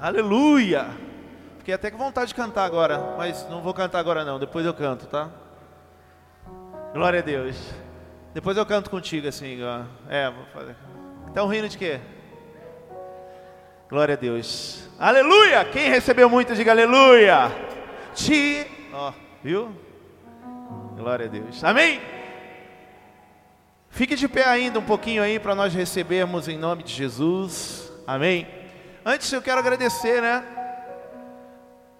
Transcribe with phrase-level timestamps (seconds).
[0.00, 0.88] Aleluia!
[1.58, 4.72] Fiquei até com vontade de cantar agora, mas não vou cantar agora não, depois eu
[4.72, 5.28] canto, tá?
[6.94, 7.56] Glória a Deus.
[8.32, 9.82] Depois eu canto contigo assim, ó.
[10.08, 10.74] É, vou fazer.
[11.28, 12.00] Estão rindo de quê?
[13.90, 14.88] Glória a Deus.
[14.98, 15.66] Aleluia!
[15.66, 17.52] Quem recebeu muito, diga aleluia.
[18.14, 19.12] Te, ó,
[19.44, 19.70] viu?
[20.96, 21.62] Glória a Deus.
[21.62, 22.00] Amém?
[23.90, 27.92] Fique de pé ainda um pouquinho aí para nós recebermos em nome de Jesus.
[28.06, 28.59] Amém.
[29.04, 30.44] Antes eu quero agradecer, né?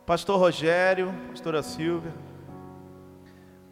[0.05, 2.13] Pastor Rogério, pastora Silvia.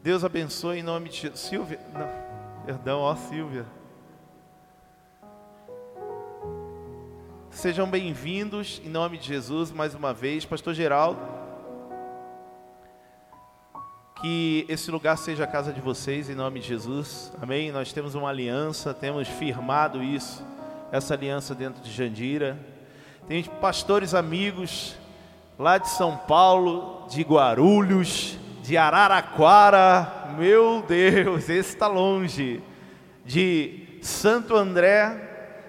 [0.02, 1.38] Deus abençoe em nome de.
[1.38, 3.66] Silvia, não, perdão, ó Silvia.
[7.50, 11.20] Sejam bem-vindos em nome de Jesus mais uma vez, Pastor Geraldo.
[14.22, 17.30] Que esse lugar seja a casa de vocês em nome de Jesus.
[17.42, 17.70] Amém.
[17.72, 20.42] Nós temos uma aliança, temos firmado isso,
[20.90, 22.77] essa aliança dentro de Jandira.
[23.28, 24.96] Tem pastores amigos
[25.58, 30.34] lá de São Paulo, de Guarulhos, de Araraquara.
[30.38, 32.62] Meu Deus, esse está longe.
[33.26, 35.26] De Santo André,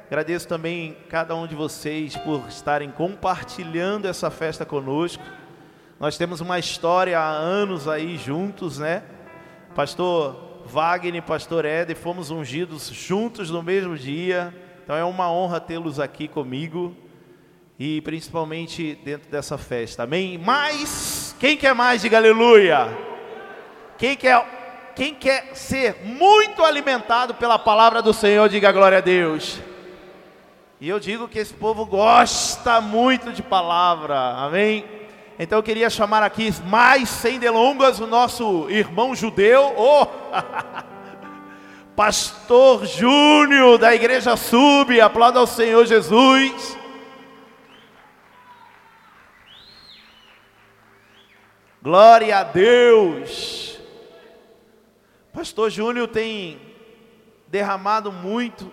[0.08, 5.22] Agradeço também cada um de vocês por estarem compartilhando essa festa conosco.
[6.00, 9.04] Nós temos uma história há anos aí juntos, né?
[9.76, 14.52] Pastor Wagner e Pastor Éder fomos ungidos juntos no mesmo dia.
[14.82, 16.96] Então é uma honra tê-los aqui comigo
[17.80, 20.04] e principalmente dentro dessa festa.
[20.04, 20.38] Amém?
[20.38, 22.90] Mas quem quer mais diga aleluia.
[23.98, 24.58] Quem quer
[24.96, 29.62] quem quer ser muito alimentado pela palavra do Senhor, diga glória a Deus.
[30.82, 34.84] E eu digo que esse povo gosta muito de palavra, amém?
[35.38, 40.06] Então eu queria chamar aqui, mais sem delongas, o nosso irmão judeu, oh,
[41.96, 46.79] Pastor Júnior da Igreja Sub, aplauda ao Senhor Jesus.
[51.82, 53.80] Glória a Deus.
[55.32, 56.60] Pastor Júnior tem
[57.48, 58.70] derramado muito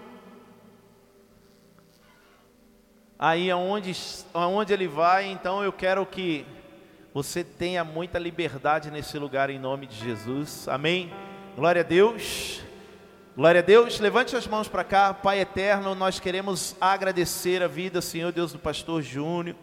[3.16, 3.96] aí aonde,
[4.34, 6.44] aonde ele vai, então eu quero que
[7.14, 10.66] você tenha muita liberdade nesse lugar em nome de Jesus.
[10.66, 11.12] Amém.
[11.54, 12.60] Glória a Deus.
[13.36, 14.00] Glória a Deus.
[14.00, 18.58] Levante as mãos para cá, Pai eterno, nós queremos agradecer a vida, Senhor Deus do
[18.58, 19.54] pastor Júnior,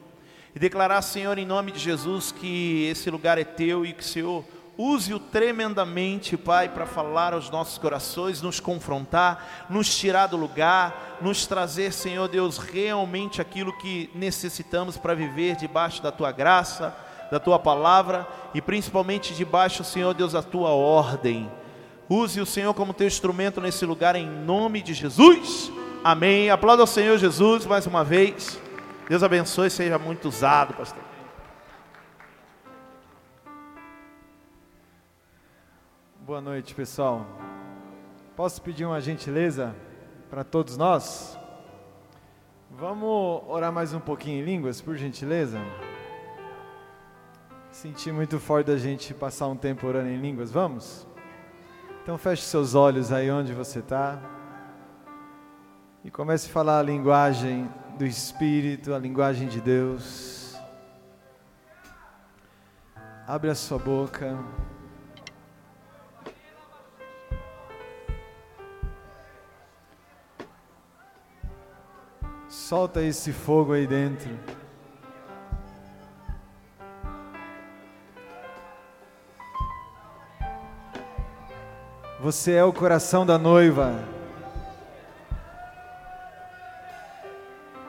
[0.55, 4.43] e declarar, Senhor, em nome de Jesus, que esse lugar é teu e que, Senhor,
[4.75, 11.45] Use-o tremendamente, Pai, para falar aos nossos corações, nos confrontar, nos tirar do lugar, nos
[11.45, 16.95] trazer, Senhor Deus, realmente aquilo que necessitamos para viver debaixo da tua graça,
[17.29, 21.51] da tua palavra e principalmente debaixo, Senhor Deus, da tua ordem.
[22.09, 25.71] Use o Senhor como teu instrumento nesse lugar em nome de Jesus.
[26.03, 26.49] Amém.
[26.49, 28.62] Aplauda ao Senhor Jesus mais uma vez.
[29.07, 31.03] Deus abençoe, seja muito usado, pastor.
[36.21, 37.25] Boa noite, pessoal.
[38.33, 39.75] Posso pedir uma gentileza
[40.29, 41.37] para todos nós?
[42.71, 45.59] Vamos orar mais um pouquinho em línguas, por gentileza?
[47.71, 51.05] Senti muito forte da gente passar um tempo orando em línguas, vamos?
[52.01, 54.17] Então feche seus olhos aí onde você está
[56.05, 60.55] e comece a falar a linguagem do Espírito, a linguagem de Deus.
[63.27, 64.37] Abre a sua boca.
[72.49, 74.29] Solta esse fogo aí dentro.
[82.19, 84.12] Você é o coração da noiva.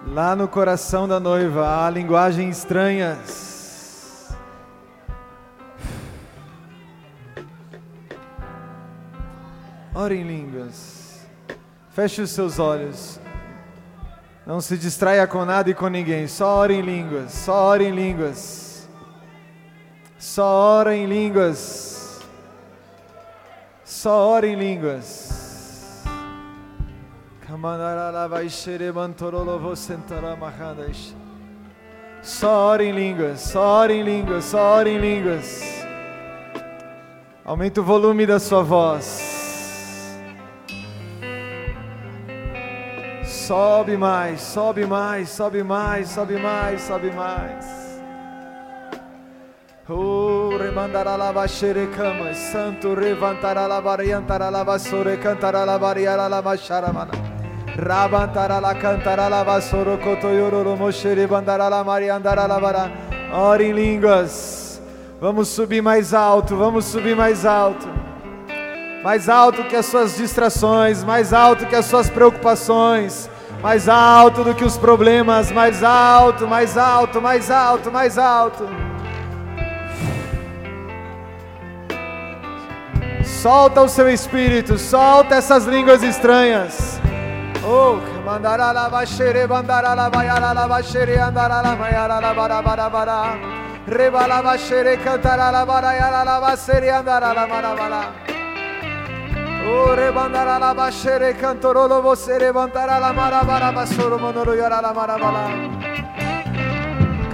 [0.07, 4.35] Lá no coração da noiva há linguagens estranhas.
[9.95, 11.27] Ore em línguas.
[11.91, 13.19] Feche os seus olhos.
[14.47, 16.27] Não se distraia com nada e com ninguém.
[16.27, 17.33] Só ora em línguas.
[17.33, 18.89] Só ora em línguas.
[20.19, 22.21] Só ora em línguas.
[23.85, 25.44] Só ora em línguas.
[32.21, 33.41] Só ora em línguas.
[33.41, 34.45] Só ora em línguas.
[34.45, 35.63] Só ora em línguas.
[37.43, 40.19] Aumenta o volume da sua voz.
[43.25, 48.01] Sobe mais, sobe mais, sobe mais, sobe mais, sobe mais.
[49.89, 51.33] Oh, remandará la
[51.97, 57.44] cama, santo levantará la variantará la vasore, cantará la variara la vacharamana.
[57.77, 62.91] Rabantarala cantarala vasoro kotoyororo moshere bandarala mariandarala bara.
[63.33, 64.81] Ore em línguas.
[65.21, 67.89] Vamos subir mais alto, vamos subir mais alto.
[69.03, 73.29] Mais alto que as suas distrações, mais alto que as suas preocupações,
[73.61, 78.69] mais alto do que os problemas, mais alto, mais alto, mais alto, mais alto.
[83.25, 87.04] Solta o seu espírito, solta essas línguas estranhas.
[87.67, 92.91] Oh, mandara la bashere, mandara la bayara la bashere, andara la mayara la bara bara
[92.91, 93.39] bara.
[93.87, 98.13] Reba la bashere, cantara la bara yara la basere, andara la bara bara.
[99.67, 104.93] Oh, rebandara la bashere, cantoro lo vosere, bandara la mara bara basoro monoro yara la
[104.93, 105.49] mara bara.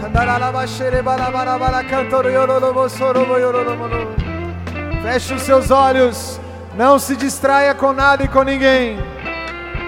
[0.01, 4.15] Cantara la bashere, bara bara bara, cantoro yoro lo vosoro, yoro lo monoro.
[5.03, 6.39] Feche os seus olhos,
[6.77, 9.20] não se distraia com nada e com ninguém.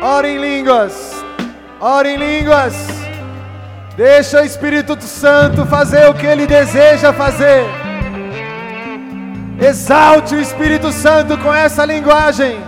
[0.03, 1.25] Ore em línguas,
[1.81, 2.75] ore em línguas.
[3.97, 7.65] Deixa o Espírito Santo fazer o que ele deseja fazer.
[9.61, 12.61] Exalte o Espírito Santo com essa linguagem.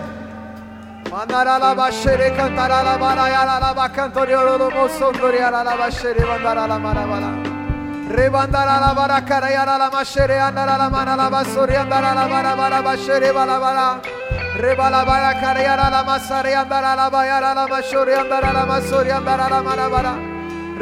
[16.54, 20.14] Andaralabayaralamasore andaralamasori andaralamarabara.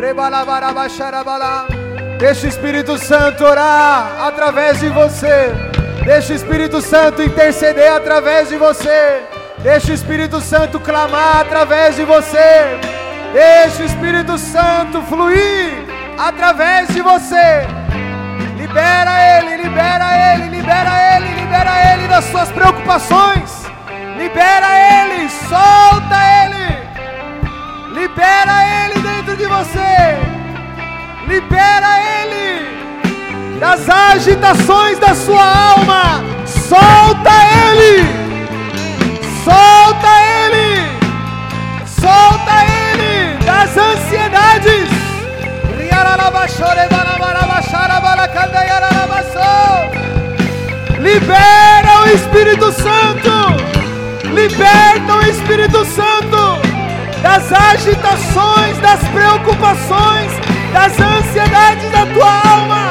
[0.00, 1.66] Rebalabara baixarabala.
[2.18, 5.52] Deixa o Espírito Santo orar através de você.
[6.04, 9.22] Deixa o Espírito Santo interceder através de você.
[9.58, 12.78] Deixa o Espírito Santo clamar através de você.
[13.32, 15.86] Deixa o Espírito Santo fluir
[16.18, 17.81] através de você.
[18.72, 23.66] Libera ele, libera ele, libera ele, libera ele das suas preocupações.
[24.16, 26.78] Libera ele, solta ele.
[27.92, 30.16] Libera ele dentro de você.
[31.28, 36.24] Libera ele das agitações da sua alma.
[36.46, 37.30] Solta
[37.68, 38.06] ele.
[39.44, 40.08] Solta
[40.46, 40.98] ele.
[41.84, 45.01] Solta ele das ansiedades.
[50.98, 54.30] Libera o Espírito Santo.
[54.34, 56.60] Liberta o Espírito Santo
[57.22, 60.32] das agitações, das preocupações,
[60.72, 62.90] das ansiedades da tua alma.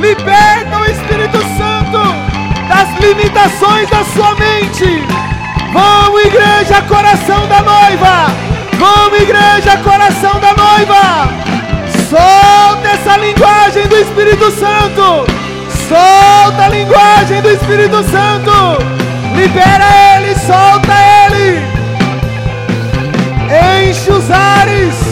[0.00, 2.36] Liberta o Espírito Santo
[2.68, 5.06] das limitações da sua mente.
[5.72, 8.26] Vamos, igreja, coração da noiva.
[8.78, 11.65] Vamos, igreja, coração da noiva.
[12.08, 15.26] Solta essa linguagem do Espírito Santo.
[15.88, 18.52] Solta a linguagem do Espírito Santo.
[19.34, 19.84] Libera
[20.16, 20.94] ele, solta
[21.26, 21.60] ele.
[23.88, 25.06] Enche os ares.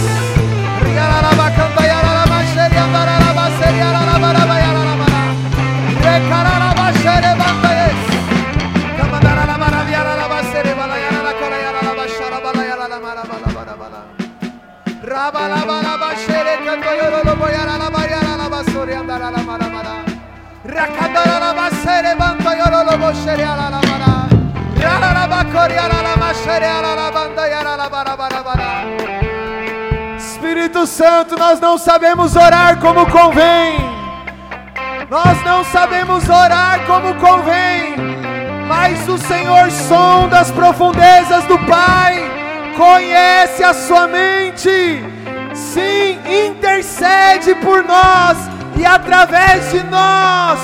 [15.14, 16.33] Rakandara
[30.18, 33.76] Espírito Santo, nós não sabemos orar como convém.
[35.08, 37.94] Nós não sabemos orar como convém.
[38.66, 42.30] Mas o Senhor sonda as profundezas do Pai,
[42.76, 45.13] conhece a sua mente.
[45.54, 46.18] Sim,
[46.48, 48.36] intercede por nós
[48.76, 50.58] e através de nós,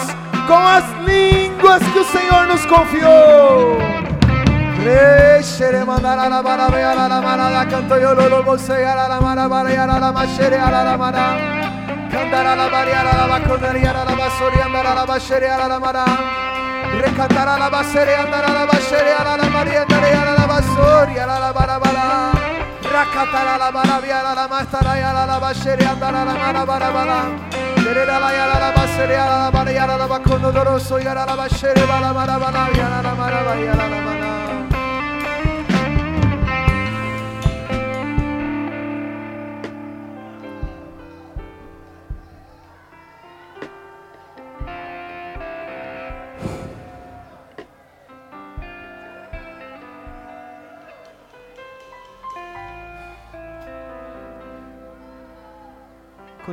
[0.47, 3.79] com as línguas que o Senhor nos confiou.
[17.01, 22.60] Recantará la basere, andará la basere, a la maria, andará la basori, a la barabara.
[22.91, 27.21] Rakatara la barabia, la mastara, a la basere, andará la marabarabara.
[27.77, 31.83] Terera la yara la basere, a la baria, la bacono doroso, y a la basere,
[31.83, 34.20] a la marabara, y a la maraba, y a la mara.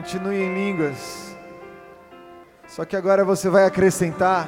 [0.08, 1.36] Continue em línguas.
[2.66, 4.48] Só que agora você vai acrescentar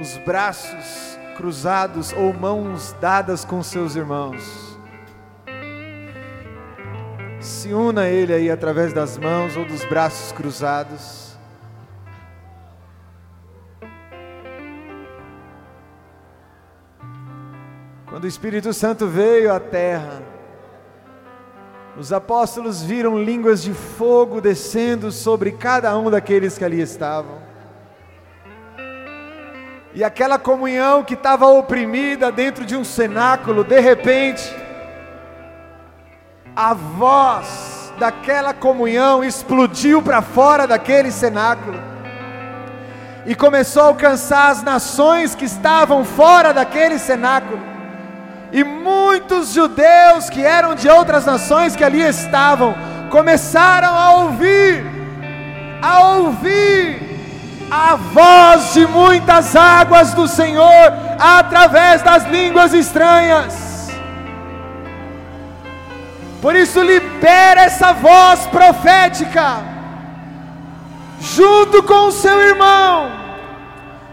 [0.00, 4.78] os braços cruzados ou mãos dadas com seus irmãos.
[7.42, 11.36] Se una Ele aí através das mãos ou dos braços cruzados.
[18.06, 20.22] Quando o Espírito Santo veio à terra,
[21.98, 27.38] os apóstolos viram línguas de fogo descendo sobre cada um daqueles que ali estavam.
[29.92, 34.48] E aquela comunhão que estava oprimida dentro de um cenáculo, de repente,
[36.54, 41.80] a voz daquela comunhão explodiu para fora daquele cenáculo
[43.26, 47.77] e começou a alcançar as nações que estavam fora daquele cenáculo.
[48.52, 52.74] E muitos judeus que eram de outras nações que ali estavam
[53.10, 54.84] começaram a ouvir,
[55.82, 57.08] a ouvir
[57.70, 63.90] a voz de muitas águas do Senhor através das línguas estranhas.
[66.40, 69.58] Por isso, libera essa voz profética,
[71.20, 73.10] junto com o seu irmão.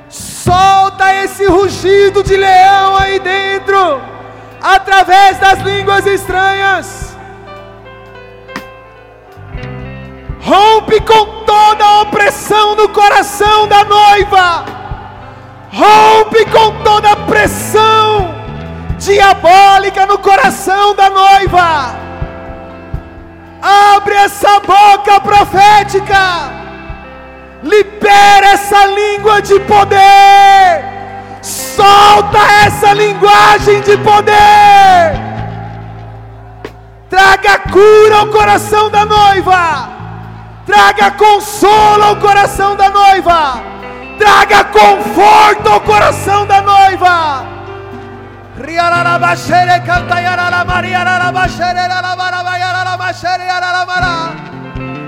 [0.09, 4.01] Solta esse rugido de leão aí dentro,
[4.65, 7.15] através das línguas estranhas.
[10.41, 14.65] Rompe com toda a opressão no coração da noiva.
[15.71, 18.33] Rompe com toda a pressão
[18.97, 22.05] diabólica no coração da noiva
[23.65, 26.51] Abre essa boca profética.
[27.63, 30.94] Libera essa língua de poder.
[31.45, 35.13] Solta essa linguagem de poder.
[37.07, 39.89] Traga cura ao coração da noiva.
[40.65, 43.61] Traga consolo ao coração da noiva.
[44.17, 47.45] Traga conforto ao coração da noiva.
[48.57, 53.85] Riara bashere canta yara la maria la bashere la bara yara la bashere yara la
[53.85, 54.31] bara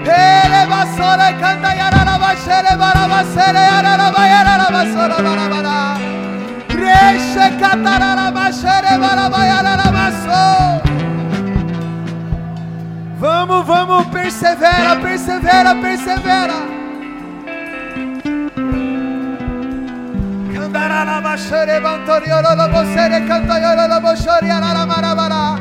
[0.03, 5.56] Hele basore canta yara la bashere bara bashere yara la bayara la basora
[13.19, 16.77] Vamos, vamos, persevera, persevera, persevera.
[21.07, 25.57] la bashere bantoriolo lo bosere cantoiolo lo bosori la marabara.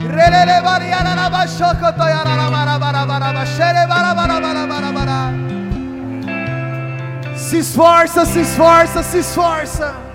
[0.00, 5.32] Relele variana la bashoko toyana la marabara bara bashere bara bara bara bara bara.
[7.36, 10.05] Se esforça, se esforça, se esforça.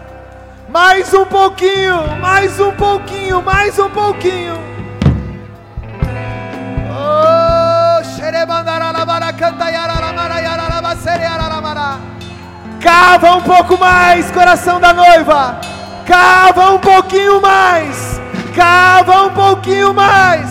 [0.71, 4.57] Mais um pouquinho, mais um pouquinho, mais um pouquinho.
[6.89, 8.01] Oh.
[12.79, 15.59] Cava um pouco mais, coração da noiva.
[16.05, 18.21] Cava um pouquinho mais.
[18.55, 20.49] Cava um pouquinho mais.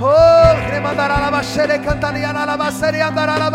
[0.00, 3.50] Oh, remandará la bashere cantaria la basere andará la.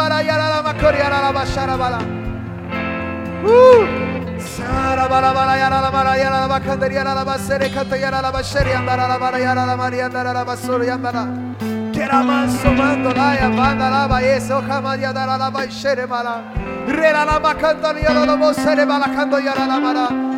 [3.41, 3.69] Uh!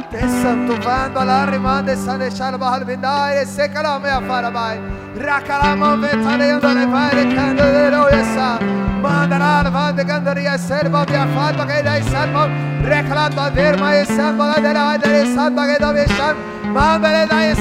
[0.09, 4.77] Te santuando alla rimande sale sharba al bindare se calame a farabai
[5.15, 8.57] rakalamo vetale andare fare candelo esa
[8.99, 12.47] mandala al vande candaria serva via farba che dai salmo
[12.81, 14.47] reclama verma e salva.
[14.47, 17.53] La della della salva che dove salva Manda dai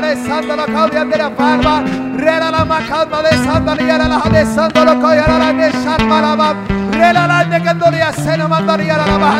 [0.00, 1.82] re santo lo cau di andare a farma.
[2.16, 4.68] Rera la macando de santo yara la de la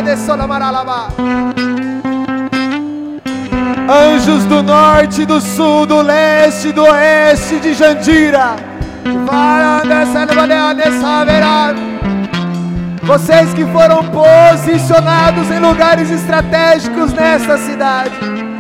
[0.03, 1.09] de maraba.
[3.89, 8.57] Anjos do norte, do sul, do leste, do oeste de Jandira.
[13.03, 18.52] Vocês que foram posicionados em lugares estratégicos nessa cidade.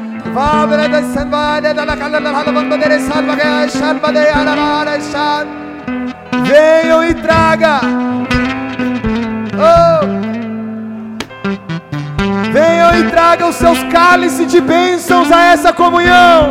[6.44, 7.80] Venham e traga
[9.54, 10.06] Oh!
[12.52, 16.50] Venham e tragam seus cálices de bênçãos a essa comunhão.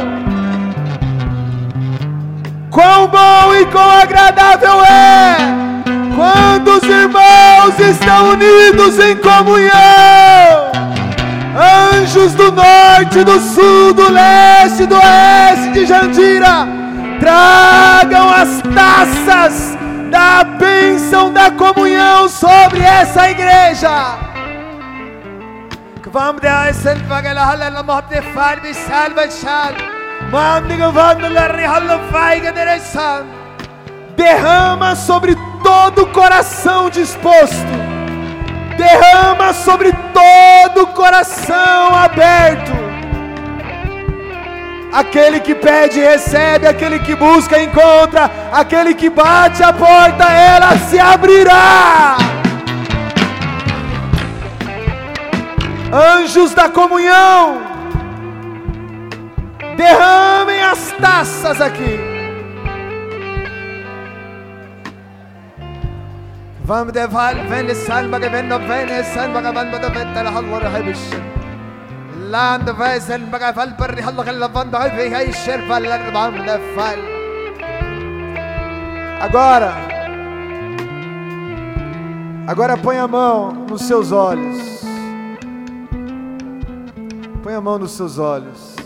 [2.70, 5.36] Quão bom e quão agradável é
[6.16, 10.91] quando os irmãos estão unidos em comunhão.
[11.56, 16.66] Anjos do norte, do sul, do leste, do oeste de Jandira,
[17.20, 19.78] tragam as taças
[20.10, 24.18] da bênção da comunhão sobre essa igreja.
[26.10, 26.42] Vamos.
[34.16, 37.91] Derrama sobre todo o coração disposto.
[38.78, 42.72] Derrama sobre todo o coração aberto.
[44.92, 51.00] Aquele que pede, recebe, aquele que busca, encontra, aquele que bate a porta, ela se
[51.00, 52.18] abrirá.
[55.94, 57.62] Anjos da comunhão,
[59.78, 62.11] derramem as taças aqui.
[66.72, 70.32] Vamos de val, vem salma que vem no vem salma que vem no vem tela
[70.32, 71.10] halwar habish.
[72.30, 76.46] Land vai salma que val per halla que lavan da vai hay sher val vamos
[76.46, 77.00] de val.
[79.20, 79.74] Agora,
[82.48, 84.82] agora põe a mão nos seus olhos.
[87.44, 88.78] Põe a mão nos seus olhos.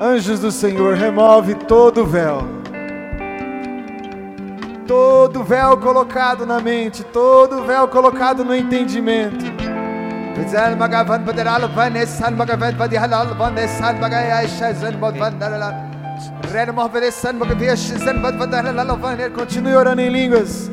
[0.00, 2.63] Anjos do Senhor, remove todo o véu.
[4.86, 9.44] Todo véu colocado na mente, todo véu colocado no entendimento.
[19.30, 20.70] Continue orando em línguas.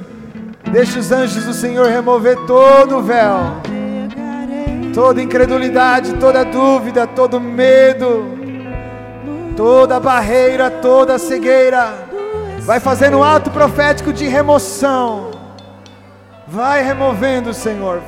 [0.72, 3.62] Deixe os anjos do Senhor remover todo o véu
[4.94, 8.38] toda incredulidade, toda dúvida, todo medo,
[9.56, 12.11] toda barreira, toda cegueira.
[12.63, 15.32] Vai fazendo um ato profético de remoção.
[16.48, 18.01] Vai removendo, Senhor.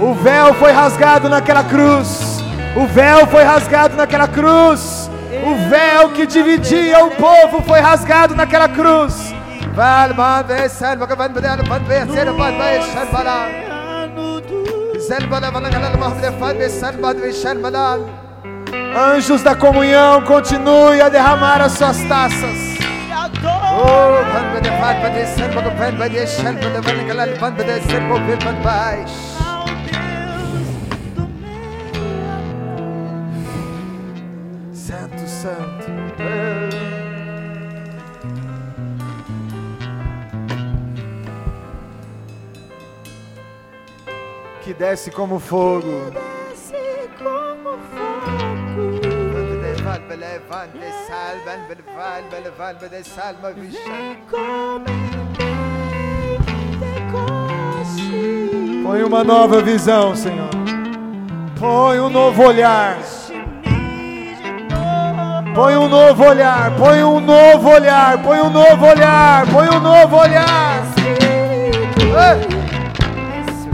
[0.00, 2.42] O véu foi rasgado naquela cruz.
[2.76, 5.10] O véu foi rasgado naquela cruz.
[5.44, 9.31] O véu que dividia o povo foi rasgado naquela cruz.
[18.94, 22.72] Anjos da comunhão, continue a derramar as suas taças.
[23.74, 24.22] Oh,
[34.74, 35.81] Santo, Santo.
[44.62, 46.12] Que desce como fogo.
[46.12, 48.62] Desce como fogo.
[58.84, 60.50] Põe uma nova visão, Senhor.
[61.58, 62.98] Põe um novo olhar.
[65.54, 70.16] Põe um novo olhar, põe um novo olhar, põe um novo olhar, põe um novo
[70.16, 70.82] olhar.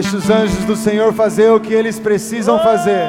[0.00, 3.04] Deixa os anjos do Senhor fazer o que eles precisam fazer.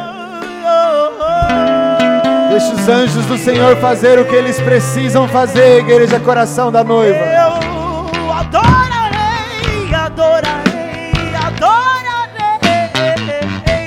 [2.49, 7.19] Deixa os anjos do Senhor fazer o que eles precisam fazer, igreja coração da noiva.
[7.19, 11.11] Eu adorarei, adorarei,
[11.45, 12.81] adorarei.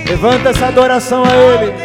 [0.08, 1.81] Levanta essa adoração a Ele.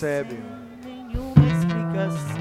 [0.00, 0.38] Recebe.
[0.82, 2.40] nenhuma explicação.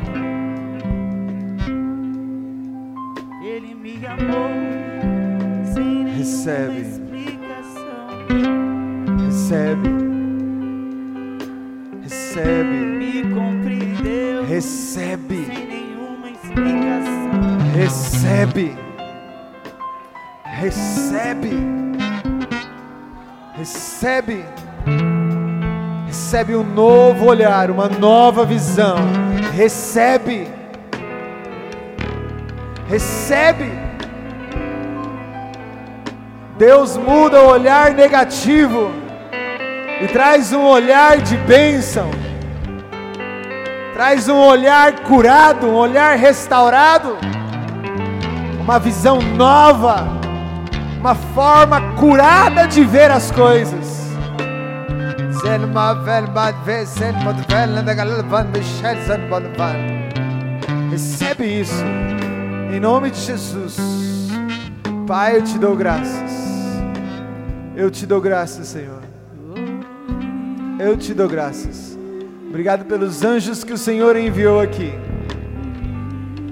[3.44, 4.50] Ele me amou
[5.66, 6.80] sem Recebe.
[6.80, 8.08] explicação.
[9.26, 9.90] Recebe.
[12.02, 12.30] Recebe.
[12.32, 17.58] Recebe, me compreendeu recebe, sem nenhuma explicação.
[17.76, 18.78] recebe,
[20.46, 21.52] recebe, recebe,
[23.58, 24.69] recebe
[26.56, 28.98] um novo olhar, uma nova visão.
[29.52, 30.48] Recebe,
[32.88, 33.72] recebe.
[36.56, 38.92] Deus muda o olhar negativo
[40.02, 42.12] e traz um olhar de bênção,
[43.94, 47.18] traz um olhar curado, um olhar restaurado,
[48.60, 50.08] uma visão nova,
[51.00, 54.09] uma forma curada de ver as coisas.
[60.92, 61.82] Recebe isso,
[62.74, 63.78] em nome de Jesus.
[65.08, 66.50] Pai, eu te dou graças.
[67.74, 69.02] Eu te dou graças, Senhor.
[70.78, 71.98] Eu te dou graças.
[72.50, 74.92] Obrigado pelos anjos que o Senhor enviou aqui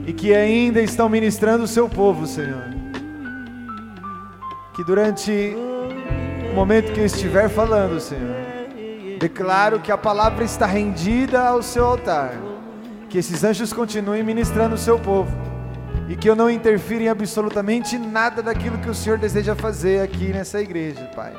[0.05, 2.63] e que ainda estão ministrando o seu povo, Senhor.
[4.73, 5.53] Que durante
[6.51, 8.46] o momento que eu estiver falando, Senhor,
[9.17, 12.33] declaro que a palavra está rendida ao seu altar.
[13.09, 15.31] Que esses anjos continuem ministrando o seu povo
[16.09, 20.29] e que eu não interfira em absolutamente nada daquilo que o Senhor deseja fazer aqui
[20.29, 21.33] nessa igreja, Pai.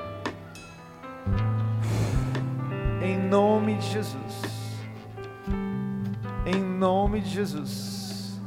[3.02, 4.42] Em nome de Jesus.
[6.44, 8.40] Em nome de Jesus.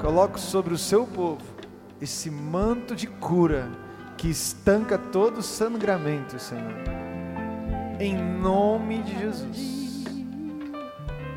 [0.00, 1.42] Coloco sobre o seu povo
[2.00, 3.68] esse manto de cura
[4.18, 6.74] que estanca todo sangramento, Senhor.
[8.00, 10.04] Em nome de Jesus.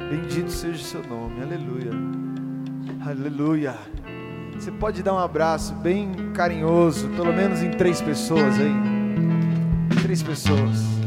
[0.10, 1.41] Bendito seja o seu nome.
[1.41, 1.91] Aleluia.
[3.06, 3.76] Aleluia.
[4.56, 8.74] Você pode dar um abraço bem carinhoso, pelo menos em três pessoas aí.
[10.02, 11.01] Três pessoas.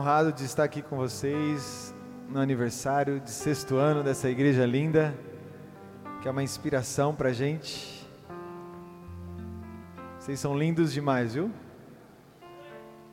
[0.00, 1.94] Honrado de estar aqui com vocês
[2.26, 5.14] no aniversário de sexto ano dessa igreja linda,
[6.22, 8.08] que é uma inspiração para gente.
[10.18, 11.52] Vocês são lindos demais, viu?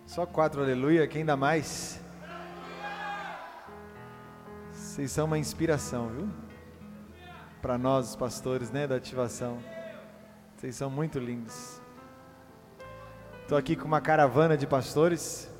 [0.05, 1.99] Só quatro, aleluia, quem dá mais?
[4.71, 6.29] Vocês são uma inspiração, viu?
[7.61, 9.57] Para nós, os pastores, né, da ativação.
[10.55, 11.81] Vocês são muito lindos.
[13.41, 15.51] Estou aqui com uma caravana de pastores.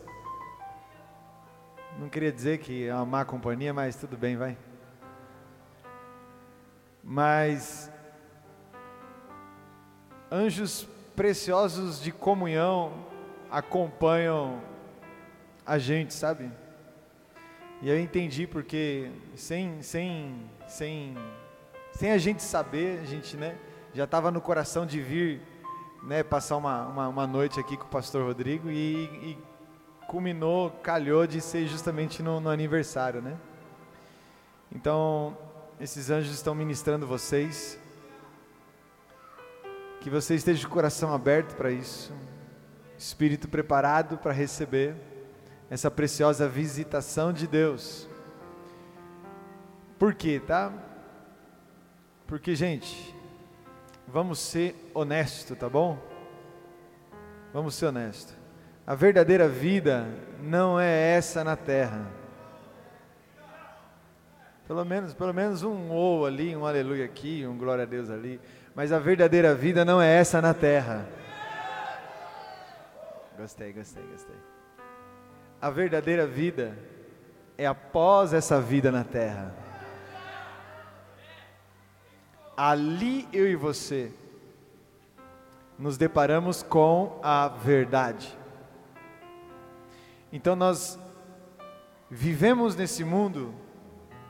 [1.98, 4.58] Não queria dizer que é uma má companhia, mas tudo bem, vai.
[7.04, 7.92] Mas
[10.32, 12.94] anjos preciosos de comunhão
[13.50, 14.62] acompanham
[15.66, 16.52] a gente, sabe?
[17.82, 21.16] E eu entendi porque sem sem sem
[21.94, 23.58] sem a gente saber, a gente, né,
[23.92, 25.42] já estava no coração de vir
[26.04, 29.38] né, passar uma, uma, uma, noite aqui com o pastor Rodrigo e, e
[30.08, 33.38] culminou, calhou de ser justamente no, no, aniversário, né?
[34.72, 35.38] Então,
[35.80, 37.80] esses anjos estão ministrando vocês,
[40.02, 42.14] que você esteja de coração aberto para isso,
[42.98, 44.96] espírito preparado para receber
[45.70, 48.10] essa preciosa visitação de Deus.
[50.00, 50.72] Por quê, tá?
[52.26, 53.16] Porque, gente,
[54.10, 56.00] Vamos ser honesto, tá bom?
[57.52, 58.34] Vamos ser honesto.
[58.88, 60.08] A verdadeira vida
[60.42, 62.08] não é essa na terra.
[64.66, 68.40] Pelo menos, pelo menos um ou ali, um aleluia aqui, um glória a Deus ali.
[68.74, 71.06] Mas a verdadeira vida não é essa na terra.
[73.38, 74.36] Gostei, gostei, gostei.
[75.62, 76.74] A verdadeira vida
[77.58, 79.54] é após essa vida na terra.
[82.56, 84.14] Ali eu e você
[85.78, 88.37] nos deparamos com a verdade.
[90.32, 91.00] Então nós
[92.10, 93.54] vivemos nesse mundo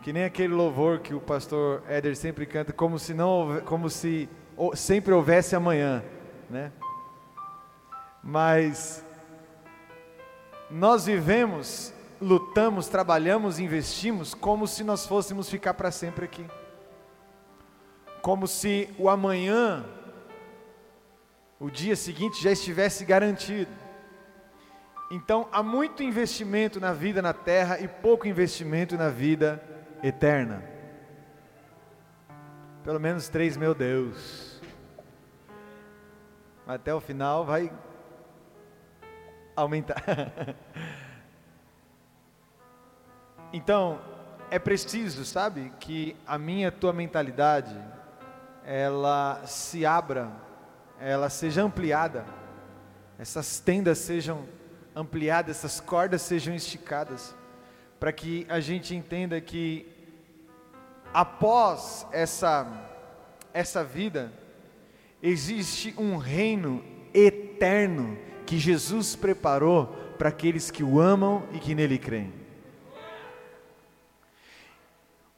[0.01, 4.29] que nem aquele louvor que o pastor Éder sempre canta, como se não, como se
[4.75, 6.03] sempre houvesse amanhã,
[6.49, 6.71] né?
[8.23, 9.03] Mas
[10.69, 16.45] nós vivemos, lutamos, trabalhamos, investimos como se nós fôssemos ficar para sempre aqui.
[18.21, 19.85] Como se o amanhã,
[21.59, 23.71] o dia seguinte já estivesse garantido.
[25.09, 29.63] Então há muito investimento na vida na terra e pouco investimento na vida
[30.03, 30.63] eterna.
[32.83, 34.61] Pelo menos três, meu Deus.
[36.65, 37.71] Até o final vai
[39.55, 40.03] aumentar.
[43.51, 43.99] então,
[44.51, 47.75] é preciso, sabe, que a minha, tua mentalidade,
[48.65, 50.31] ela se abra,
[50.99, 52.25] ela seja ampliada,
[53.17, 54.45] essas tendas sejam
[54.97, 57.35] ampliadas, essas cordas sejam esticadas,
[57.99, 59.87] para que a gente entenda que
[61.13, 62.87] após essa
[63.53, 64.31] essa vida
[65.21, 66.83] existe um reino
[67.13, 72.31] eterno que Jesus preparou para aqueles que o amam e que nele creem.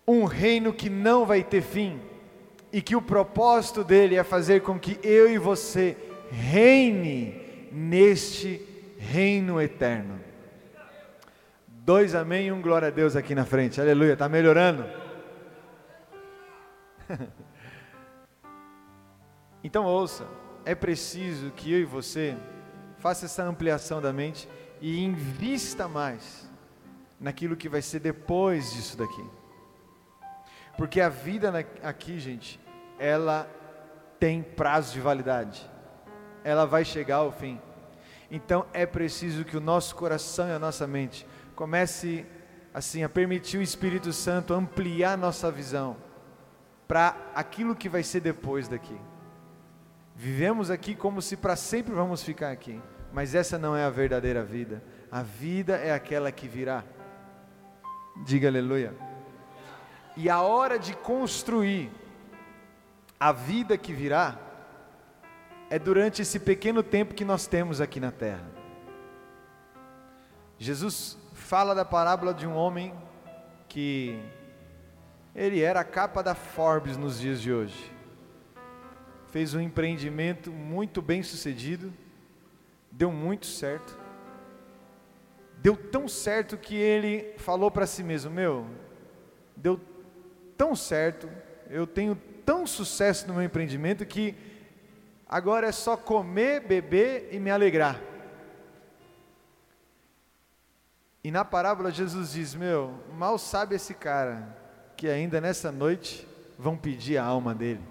[0.06, 2.00] Um reino que não vai ter fim
[2.74, 5.96] e que o propósito dele é fazer com que eu e você
[6.30, 8.62] reine neste
[9.00, 10.20] reino eterno.
[11.68, 13.80] Dois amém e um glória a Deus aqui na frente.
[13.80, 14.14] Aleluia.
[14.14, 14.86] Está melhorando?
[19.64, 20.28] então ouça,
[20.66, 22.38] é preciso que eu e você
[22.98, 24.48] faça essa ampliação da mente
[24.82, 26.48] e invista mais
[27.20, 29.26] naquilo que vai ser depois disso daqui.
[30.78, 32.60] Porque a vida aqui, gente,
[33.00, 33.50] ela
[34.20, 35.70] tem prazo de validade.
[36.44, 37.60] Ela vai chegar ao fim.
[38.32, 42.26] Então é preciso que o nosso coração e a nossa mente comece
[42.74, 45.98] assim a permitir o Espírito Santo ampliar nossa visão
[46.88, 49.00] para aquilo que vai ser depois daqui.
[50.16, 52.82] Vivemos aqui como se para sempre vamos ficar aqui,
[53.14, 54.84] mas essa não é a verdadeira vida.
[55.12, 56.84] A vida é aquela que virá.
[58.26, 58.94] Diga aleluia.
[60.18, 61.90] E a hora de construir
[63.20, 64.38] a vida que virá
[65.70, 68.46] é durante esse pequeno tempo que nós temos aqui na terra.
[70.58, 72.94] Jesus fala da parábola de um homem
[73.68, 74.20] que
[75.36, 78.00] ele era a capa da Forbes nos dias de hoje
[79.32, 81.94] fez um empreendimento muito bem sucedido,
[82.92, 83.98] deu muito certo.
[85.58, 88.66] Deu tão certo que ele falou para si mesmo: Meu,
[89.56, 89.80] deu
[90.58, 91.30] tão certo,
[91.70, 94.36] eu tenho tão sucesso no meu empreendimento que
[95.30, 98.02] agora é só comer, beber e me alegrar.
[101.24, 104.58] E na parábola Jesus diz: Meu, mal sabe esse cara
[104.98, 107.84] que ainda nessa noite vão pedir a alma dele.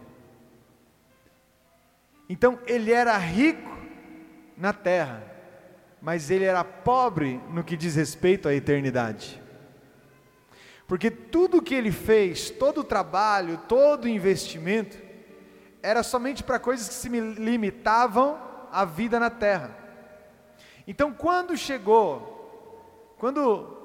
[2.28, 3.78] Então ele era rico
[4.56, 5.22] na terra,
[6.02, 9.40] mas ele era pobre no que diz respeito à eternidade.
[10.86, 14.98] Porque tudo que ele fez, todo o trabalho, todo o investimento,
[15.82, 18.38] era somente para coisas que se limitavam
[18.70, 19.76] à vida na terra.
[20.86, 23.76] Então, quando chegou, quando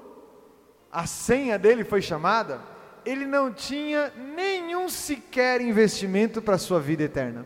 [0.92, 2.62] a senha dele foi chamada,
[3.06, 7.46] ele não tinha nenhum sequer investimento para a sua vida eterna.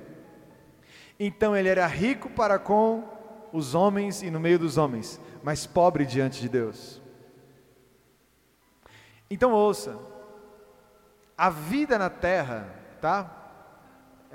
[1.20, 3.04] Então ele era rico para com
[3.52, 7.02] os homens e no meio dos homens, mas pobre diante de Deus.
[9.30, 9.98] Então ouça,
[11.38, 12.70] a vida na terra,
[13.02, 13.37] tá?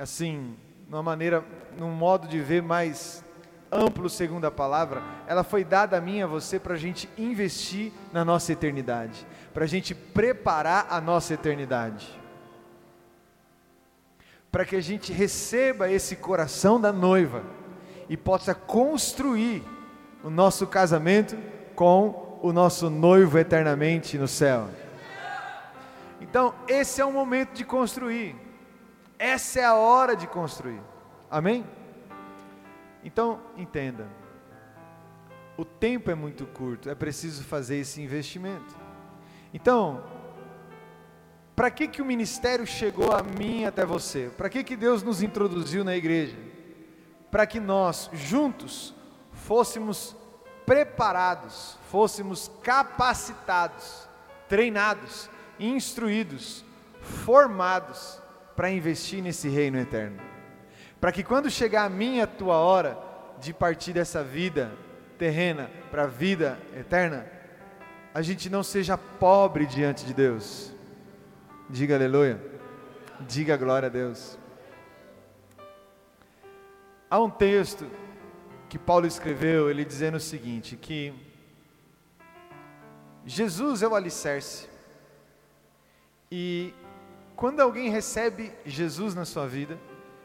[0.02, 0.56] Assim,
[0.88, 1.44] numa maneira,
[1.78, 3.24] num modo de ver mais
[3.70, 7.08] amplo, segundo a palavra, ela foi dada a mim e a você para a gente
[7.16, 12.20] investir na nossa eternidade, para a gente preparar a nossa eternidade
[14.52, 17.42] para que a gente receba esse coração da noiva
[18.06, 19.62] e possa construir
[20.22, 21.34] o nosso casamento
[21.74, 24.68] com o nosso noivo eternamente no céu.
[26.20, 28.36] Então, esse é o momento de construir.
[29.22, 30.82] Essa é a hora de construir.
[31.30, 31.64] Amém?
[33.04, 34.08] Então, entenda.
[35.56, 38.74] O tempo é muito curto, é preciso fazer esse investimento.
[39.54, 40.02] Então,
[41.54, 44.28] para que, que o ministério chegou a mim até você?
[44.36, 46.36] Para que, que Deus nos introduziu na igreja?
[47.30, 48.92] Para que nós, juntos,
[49.30, 50.16] fôssemos
[50.66, 54.08] preparados, fôssemos capacitados,
[54.48, 55.30] treinados,
[55.60, 56.64] instruídos,
[57.00, 58.20] formados
[58.56, 60.20] para investir nesse reino eterno.
[61.00, 62.98] Para que quando chegar a minha tua hora
[63.40, 64.72] de partir dessa vida
[65.18, 67.26] terrena para a vida eterna,
[68.14, 70.72] a gente não seja pobre diante de Deus.
[71.68, 72.40] Diga aleluia.
[73.20, 74.38] Diga glória a Deus.
[77.08, 77.86] Há um texto
[78.68, 81.12] que Paulo escreveu, ele dizendo o seguinte, que
[83.24, 84.68] Jesus é o alicerce.
[86.30, 86.74] E
[87.36, 89.78] quando alguém recebe Jesus na sua vida,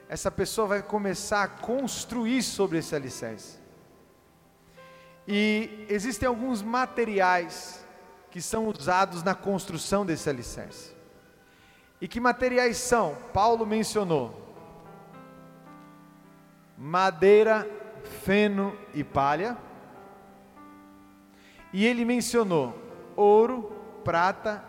[0.09, 3.59] essa pessoa vai começar a construir sobre esse alicerce.
[5.27, 7.85] E existem alguns materiais
[8.31, 10.95] que são usados na construção desse alicerce.
[11.99, 13.17] E que materiais são?
[13.33, 14.55] Paulo mencionou:
[16.77, 17.67] madeira,
[18.23, 19.57] feno e palha.
[21.73, 22.73] E ele mencionou
[23.15, 23.73] ouro,
[24.05, 24.63] prata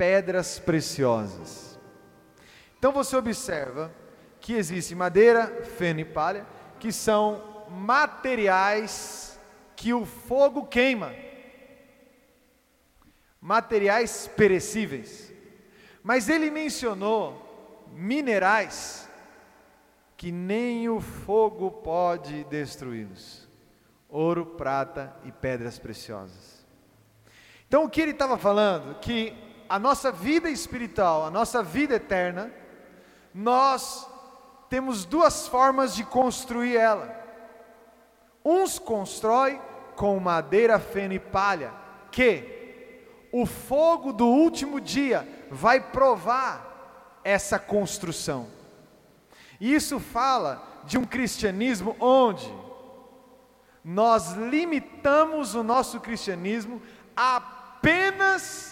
[0.00, 1.78] pedras preciosas.
[2.78, 3.92] Então você observa
[4.40, 6.46] que existe madeira, feno e palha,
[6.78, 9.38] que são materiais
[9.76, 11.14] que o fogo queima.
[13.38, 15.30] Materiais perecíveis.
[16.02, 19.06] Mas ele mencionou minerais
[20.16, 23.46] que nem o fogo pode destruí-los:
[24.08, 26.66] ouro, prata e pedras preciosas.
[27.68, 28.98] Então, o que ele estava falando?
[28.98, 32.50] Que a nossa vida espiritual, a nossa vida eterna,
[33.32, 34.04] nós
[34.68, 37.16] temos duas formas de construir ela.
[38.44, 39.60] Uns constrói
[39.94, 41.72] com madeira, feno e palha,
[42.10, 48.48] que o fogo do último dia vai provar essa construção.
[49.60, 52.52] E isso fala de um cristianismo onde
[53.84, 56.82] nós limitamos o nosso cristianismo
[57.14, 58.69] apenas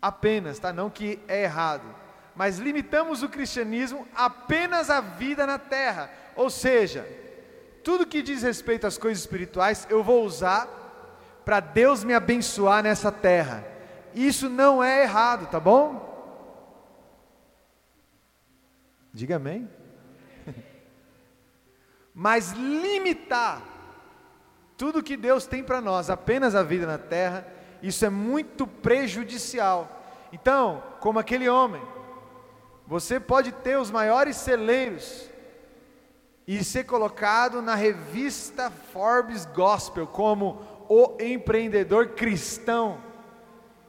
[0.00, 0.72] apenas, tá?
[0.72, 1.84] Não que é errado,
[2.34, 6.10] mas limitamos o cristianismo apenas à vida na terra.
[6.36, 7.06] Ou seja,
[7.82, 10.68] tudo que diz respeito às coisas espirituais, eu vou usar
[11.44, 13.64] para Deus me abençoar nessa terra.
[14.14, 16.08] Isso não é errado, tá bom?
[19.12, 19.68] Diga amém.
[22.14, 23.62] Mas limitar
[24.76, 27.46] tudo que Deus tem para nós, apenas a vida na terra,
[27.82, 29.88] isso é muito prejudicial.
[30.32, 31.82] Então, como aquele homem,
[32.86, 35.28] você pode ter os maiores celeiros
[36.46, 42.98] e ser colocado na revista Forbes Gospel como o empreendedor cristão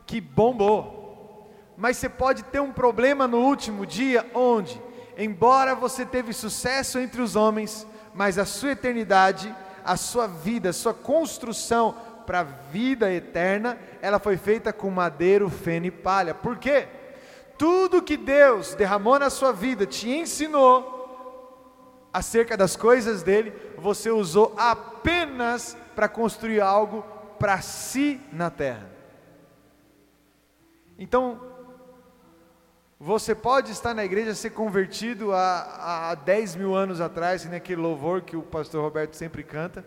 [0.05, 1.49] que bombou.
[1.75, 4.81] Mas você pode ter um problema no último dia onde
[5.17, 10.73] embora você teve sucesso entre os homens, mas a sua eternidade, a sua vida, a
[10.73, 11.95] sua construção
[12.25, 16.33] para a vida eterna, ela foi feita com madeiro, feno e palha.
[16.33, 16.87] Por quê?
[17.57, 20.99] Tudo que Deus derramou na sua vida, te ensinou
[22.13, 27.05] acerca das coisas dele, você usou apenas para construir algo
[27.39, 28.89] para si na terra.
[30.97, 31.39] Então,
[32.99, 38.21] você pode estar na igreja ser convertido há, há 10 mil anos atrás, naquele louvor
[38.21, 39.83] que o pastor Roberto sempre canta.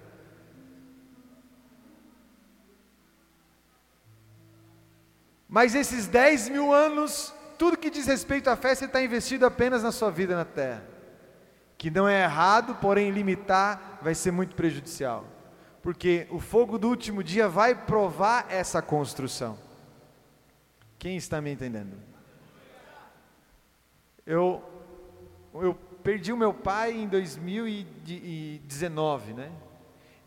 [5.54, 9.84] Mas esses 10 mil anos, tudo que diz respeito à fé, você está investido apenas
[9.84, 10.82] na sua vida na terra.
[11.78, 15.24] Que não é errado, porém limitar vai ser muito prejudicial.
[15.80, 19.56] Porque o fogo do último dia vai provar essa construção.
[20.98, 21.96] Quem está me entendendo?
[24.26, 24.60] Eu,
[25.54, 29.52] eu perdi o meu pai em 2019, né?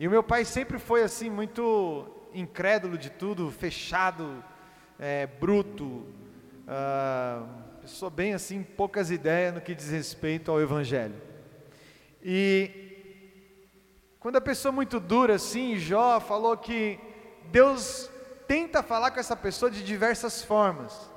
[0.00, 4.42] E o meu pai sempre foi assim, muito incrédulo de tudo, fechado,
[4.98, 5.84] é, bruto,
[6.66, 7.46] uh,
[7.80, 11.14] pessoa bem assim, poucas ideias no que diz respeito ao Evangelho.
[12.22, 12.70] E
[14.20, 16.98] quando a pessoa muito dura assim, Jó falou que
[17.50, 18.10] Deus
[18.46, 21.08] tenta falar com essa pessoa de diversas formas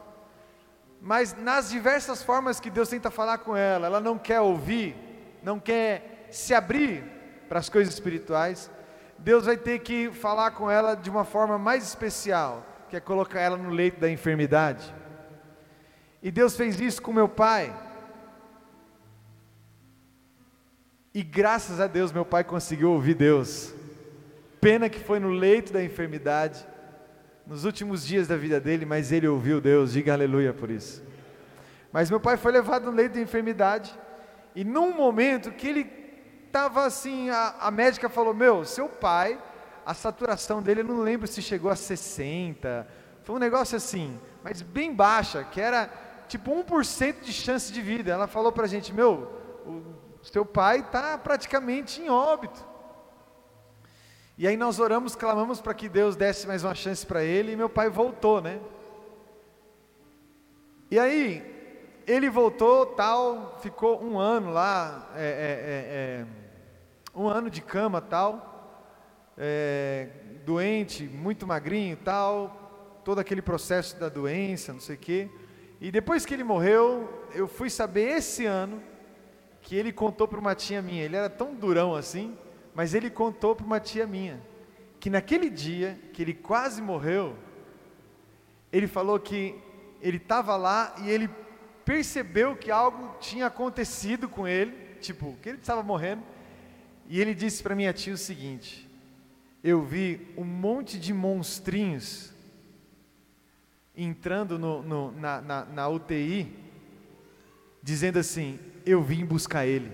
[1.01, 4.95] mas nas diversas formas que Deus tenta falar com ela, ela não quer ouvir,
[5.41, 7.03] não quer se abrir
[7.49, 8.70] para as coisas espirituais,
[9.18, 13.39] Deus vai ter que falar com ela de uma forma mais especial, que é colocar
[13.39, 14.94] ela no leito da enfermidade.
[16.22, 17.74] E Deus fez isso com meu pai.
[21.14, 23.74] E graças a Deus meu pai conseguiu ouvir Deus.
[24.60, 26.68] Pena que foi no leito da enfermidade
[27.48, 31.02] nos últimos dias da vida dele, mas ele ouviu Deus, diga aleluia por isso.
[31.94, 33.98] Mas meu pai foi levado no leito de enfermidade,
[34.54, 35.89] e num momento que ele
[36.46, 39.39] estava assim, a, a médica falou, meu, seu pai,
[39.86, 42.88] a saturação dele, eu não lembro se chegou a 60,
[43.24, 45.90] foi um negócio assim, mas bem baixa, que era
[46.28, 48.12] tipo 1% de chance de vida.
[48.12, 49.32] Ela falou para a gente, meu,
[49.66, 52.66] o seu pai está praticamente em óbito.
[54.38, 57.56] E aí nós oramos, clamamos para que Deus desse mais uma chance para ele, e
[57.56, 58.60] meu pai voltou, né?
[60.90, 66.26] E aí, ele voltou, tal, ficou um ano lá, é, é, é, é
[67.16, 68.51] um ano de cama, tal,
[69.38, 70.08] é,
[70.46, 75.30] doente, muito magrinho, tal, todo aquele processo da doença, não sei o quê.
[75.80, 78.82] E depois que ele morreu, eu fui saber esse ano
[79.62, 81.04] que ele contou para uma tia minha.
[81.04, 82.38] Ele era tão durão assim,
[82.74, 84.40] mas ele contou para uma tia minha
[85.02, 87.36] que naquele dia que ele quase morreu,
[88.72, 89.56] ele falou que
[90.00, 91.28] ele estava lá e ele
[91.84, 94.72] percebeu que algo tinha acontecido com ele,
[95.02, 96.22] tipo, que ele estava morrendo,
[97.10, 98.88] e ele disse para minha tia o seguinte:
[99.64, 102.34] Eu vi um monte de monstrinhos
[103.95, 106.51] entrando no, no, na, na, na UTI,
[107.84, 109.91] dizendo assim: Eu vim buscar ele.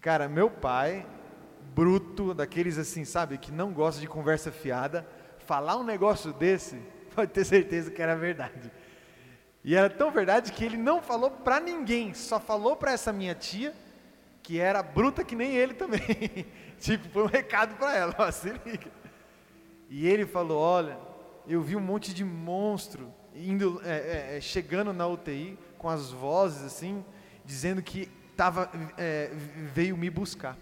[0.00, 1.06] Cara, meu pai,
[1.74, 5.06] bruto, daqueles assim, sabe, que não gosta de conversa fiada,
[5.44, 6.80] falar um negócio desse,
[7.14, 8.70] pode ter certeza que era verdade.
[9.62, 13.34] E era tão verdade que ele não falou para ninguém, só falou para essa minha
[13.34, 13.74] tia,
[14.42, 16.00] que era bruta que nem ele também.
[16.78, 18.90] tipo, foi um recado para ela, ó, se liga.
[19.88, 20.98] E ele falou: Olha,
[21.46, 26.10] eu vi um monte de monstro indo, é, é, é chegando na UTI com as
[26.10, 27.04] vozes assim,
[27.44, 29.30] dizendo que tava, é,
[29.72, 30.56] veio me buscar.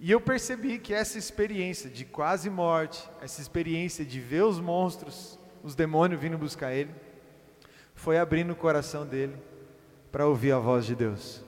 [0.00, 5.38] E eu percebi que essa experiência de quase morte, essa experiência de ver os monstros,
[5.62, 6.94] os demônios vindo buscar ele,
[7.94, 9.36] foi abrindo o coração dele
[10.12, 11.42] para ouvir a voz de Deus.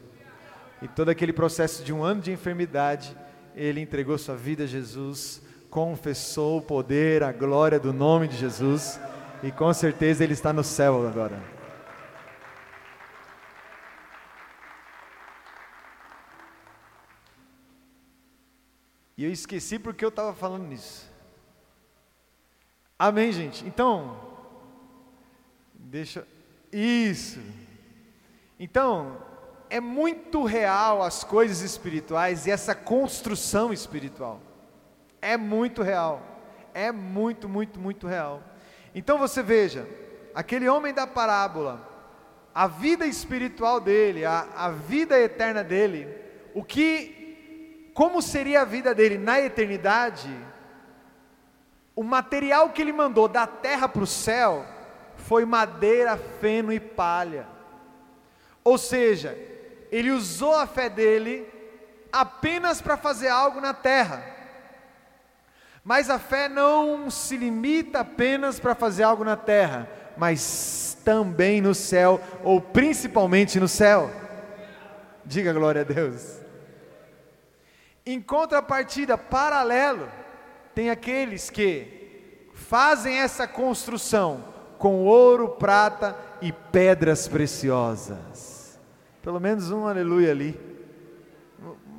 [0.83, 3.17] E todo aquele processo de um ano de enfermidade,
[3.55, 8.99] ele entregou sua vida a Jesus, confessou o poder, a glória do nome de Jesus,
[9.43, 11.41] e com certeza ele está no céu agora.
[19.17, 21.07] E eu esqueci porque eu estava falando nisso.
[22.99, 23.67] Amém, gente?
[23.67, 24.19] Então,
[25.75, 26.27] deixa.
[26.73, 27.39] Isso.
[28.59, 29.19] Então,
[29.71, 34.41] é muito real as coisas espirituais e essa construção espiritual.
[35.23, 36.21] É muito real.
[36.75, 38.43] É muito, muito, muito real.
[38.93, 39.89] Então você veja,
[40.35, 41.89] aquele homem da parábola,
[42.53, 46.09] a vida espiritual dele, a, a vida eterna dele,
[46.53, 50.35] o que como seria a vida dele na eternidade,
[51.95, 54.65] o material que ele mandou da terra para o céu
[55.17, 57.47] foi madeira, feno e palha.
[58.65, 59.37] Ou seja,
[59.91, 61.47] ele usou a fé dele
[62.13, 64.25] apenas para fazer algo na terra.
[65.83, 71.75] Mas a fé não se limita apenas para fazer algo na terra, mas também no
[71.75, 74.11] céu, ou principalmente no céu.
[75.25, 76.39] Diga glória a Deus.
[78.05, 80.09] Em contrapartida, paralelo,
[80.75, 84.45] tem aqueles que fazem essa construção
[84.79, 88.50] com ouro, prata e pedras preciosas.
[89.23, 90.59] Pelo menos um aleluia ali.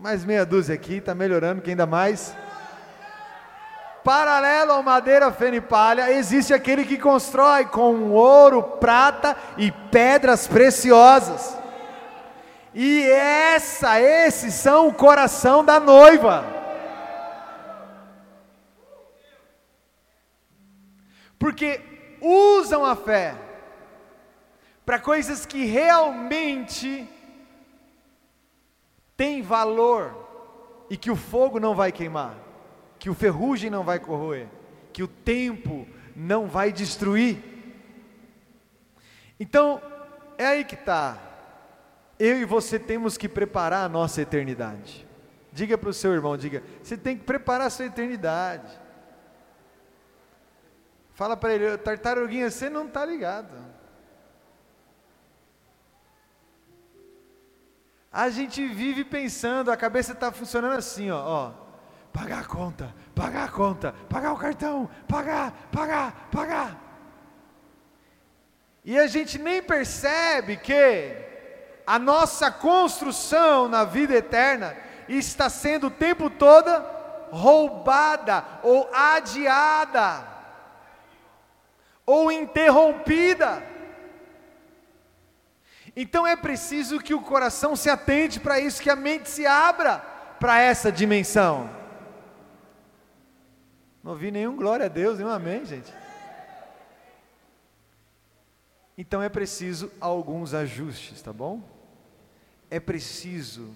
[0.01, 2.35] Mais meia dúzia aqui, está melhorando, que ainda mais.
[4.03, 10.47] Paralelo ao madeira, feno e palha, existe aquele que constrói com ouro, prata e pedras
[10.47, 11.55] preciosas.
[12.73, 16.43] E essa, esses são o coração da noiva.
[21.37, 21.79] Porque
[22.19, 23.35] usam a fé
[24.91, 27.07] para coisas que realmente
[29.15, 30.13] têm valor
[30.89, 32.35] e que o fogo não vai queimar,
[32.99, 34.49] que o ferrugem não vai corroer,
[34.91, 37.41] que o tempo não vai destruir.
[39.39, 39.81] Então,
[40.37, 41.17] é aí que está
[42.19, 45.07] eu e você temos que preparar a nossa eternidade.
[45.53, 48.77] Diga para o seu irmão, diga, você tem que preparar a sua eternidade.
[51.13, 53.70] Fala para ele, tartaruguinha, você não está ligado.
[58.11, 61.51] A gente vive pensando, a cabeça está funcionando assim, ó, ó,
[62.11, 66.77] pagar a conta, pagar a conta, pagar o cartão, pagar, pagar, pagar.
[68.83, 71.15] E a gente nem percebe que
[71.87, 74.75] a nossa construção na vida eterna
[75.07, 76.69] está sendo o tempo todo
[77.31, 80.27] roubada ou adiada
[82.05, 83.70] ou interrompida.
[85.95, 89.99] Então é preciso que o coração se atente para isso, que a mente se abra
[90.39, 91.69] para essa dimensão.
[94.03, 95.93] Não ouvi nenhum glória a Deus, nenhum amém, gente.
[98.97, 101.61] Então é preciso alguns ajustes, tá bom?
[102.69, 103.73] É preciso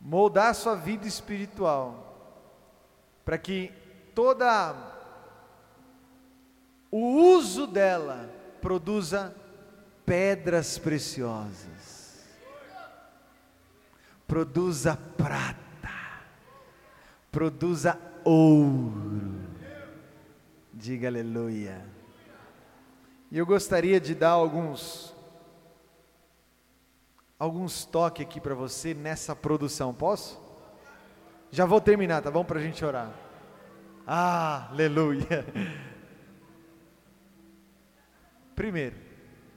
[0.00, 2.08] moldar a sua vida espiritual
[3.24, 3.72] para que
[4.14, 4.74] toda
[6.90, 6.98] o
[7.36, 8.28] uso dela
[8.60, 9.34] produza
[10.04, 12.26] pedras preciosas,
[14.26, 16.22] produza prata,
[17.30, 19.40] produza ouro.
[20.72, 21.84] Diga aleluia.
[23.30, 25.14] E eu gostaria de dar alguns
[27.38, 30.40] alguns toques aqui para você nessa produção, posso?
[31.50, 32.44] Já vou terminar, tá bom?
[32.44, 33.12] Para a gente orar.
[34.06, 35.44] Ah, aleluia.
[38.54, 38.96] Primeiro,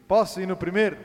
[0.07, 0.97] posso ir no primeiro?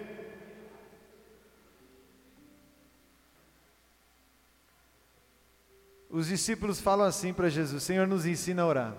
[6.10, 8.96] Os discípulos falam assim para Jesus: Senhor, nos ensina a orar.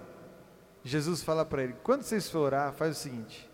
[0.84, 3.50] Jesus fala para ele: quando vocês for orar, faz o seguinte: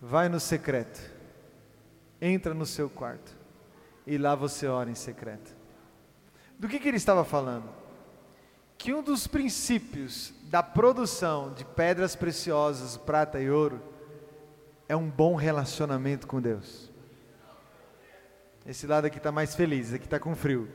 [0.00, 1.00] vai no secreto,
[2.20, 3.36] entra no seu quarto,
[4.06, 5.54] e lá você ora em secreto.
[6.58, 7.68] Do que, que ele estava falando?
[8.78, 13.82] Que um dos princípios da produção de pedras preciosas, prata e ouro,
[14.88, 16.90] é um bom relacionamento com Deus.
[18.66, 20.68] Esse lado aqui está mais feliz, aqui está com frio.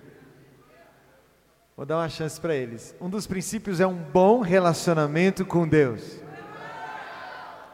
[1.76, 2.96] Vou dar uma chance para eles.
[3.02, 6.22] Um dos princípios é um bom relacionamento com Deus.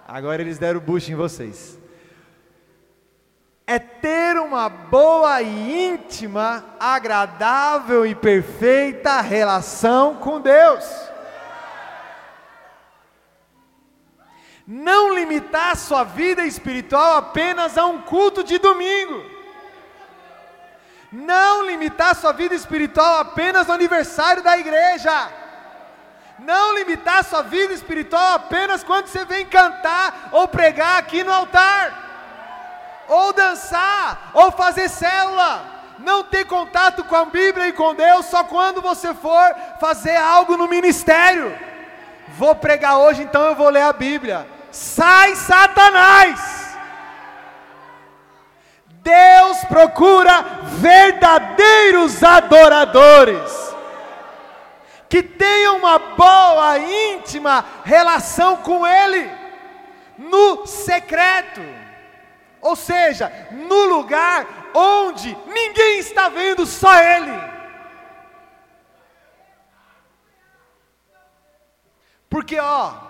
[0.07, 1.77] Agora eles deram bucho em vocês.
[3.65, 11.07] É ter uma boa e íntima, agradável e perfeita relação com Deus.
[14.68, 19.24] Não limitar sua vida espiritual apenas a um culto de domingo.
[21.09, 25.30] Não limitar sua vida espiritual apenas no aniversário da igreja.
[26.38, 33.05] Não limitar sua vida espiritual apenas quando você vem cantar ou pregar aqui no altar.
[33.07, 35.63] Ou dançar, ou fazer célula.
[35.99, 40.57] Não ter contato com a Bíblia e com Deus só quando você for fazer algo
[40.57, 41.57] no ministério.
[42.38, 44.57] Vou pregar hoje, então eu vou ler a Bíblia.
[44.72, 46.57] Sai, Satanás!
[49.07, 50.41] Deus procura
[50.80, 53.74] verdadeiros adoradores,
[55.07, 59.32] que tenham uma boa, íntima relação com Ele,
[60.18, 61.61] no secreto,
[62.59, 67.32] ou seja, no lugar onde ninguém está vendo, só Ele.
[72.30, 73.07] Porque, ó,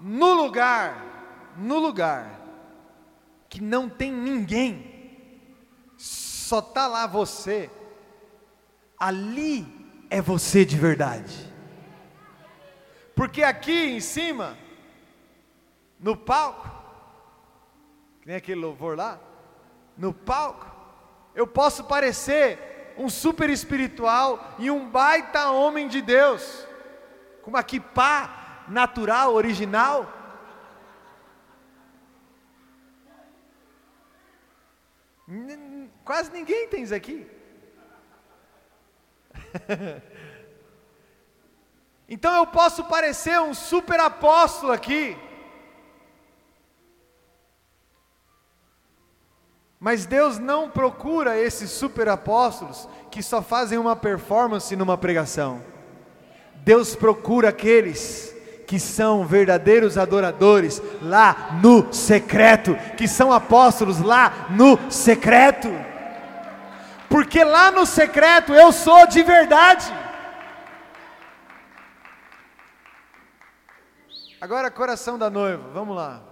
[0.00, 2.40] no lugar, no lugar
[3.48, 5.42] que não tem ninguém,
[5.96, 7.68] só está lá você,
[8.98, 9.66] ali
[10.08, 11.52] é você de verdade.
[13.14, 14.56] Porque aqui em cima,
[15.98, 16.70] no palco,
[18.22, 19.18] que nem aquele louvor lá,
[19.98, 20.66] no palco,
[21.34, 26.66] eu posso parecer um super espiritual e um baita homem de Deus,
[27.42, 28.39] com uma kippah
[28.70, 30.20] natural, original,
[36.04, 37.24] Quase ninguém tem isso aqui.
[42.08, 45.16] então eu posso parecer um super apóstolo aqui.
[49.78, 55.64] Mas Deus não procura esses super apóstolos que só fazem uma performance numa pregação.
[56.56, 58.29] Deus procura aqueles
[58.70, 65.66] que são verdadeiros adoradores lá no secreto, que são apóstolos lá no secreto.
[67.08, 69.92] Porque lá no secreto eu sou de verdade.
[74.40, 76.22] Agora, coração da noiva, vamos lá.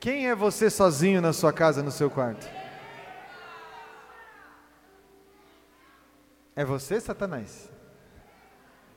[0.00, 2.48] Quem é você sozinho na sua casa, no seu quarto?
[6.56, 7.70] É você, Satanás?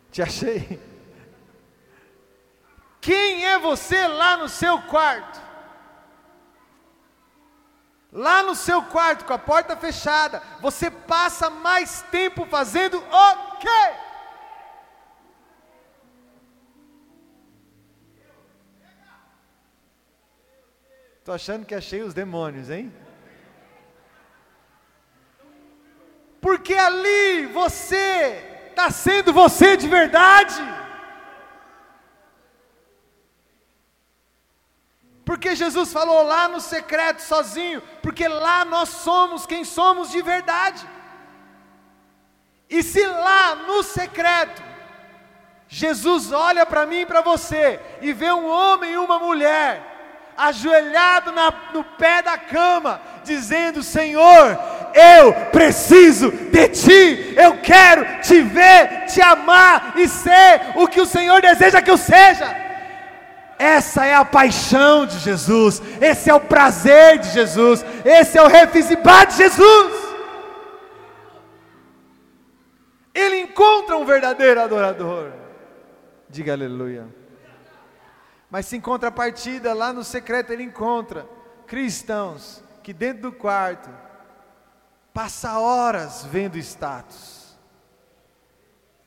[0.09, 0.95] Te achei.
[3.07, 5.39] Quem é você lá no seu quarto?
[8.11, 13.93] Lá no seu quarto, com a porta fechada, você passa mais tempo fazendo o quê?
[21.19, 22.93] Estou achando que achei os demônios, hein?
[26.41, 30.86] Porque ali você está sendo você de verdade.
[35.27, 40.87] Porque Jesus falou lá no secreto sozinho, porque lá nós somos quem somos de verdade.
[42.69, 44.63] E se lá no secreto,
[45.67, 49.83] Jesus olha para mim e para você e vê um homem e uma mulher
[50.37, 54.57] ajoelhado na, no pé da cama, dizendo: Senhor,
[54.93, 61.05] eu preciso de Ti, eu quero te ver, te amar e ser o que o
[61.05, 62.66] Senhor deseja que eu seja.
[63.59, 68.47] Essa é a paixão de Jesus, esse é o prazer de Jesus, esse é o
[68.47, 70.07] refisibar de Jesus.
[73.13, 75.31] Ele encontra um verdadeiro adorador.
[76.29, 77.07] Diga aleluia.
[78.49, 81.27] Mas se em contrapartida, lá no secreto, ele encontra
[81.65, 83.89] cristãos que dentro do quarto
[85.11, 87.57] passa horas vendo status.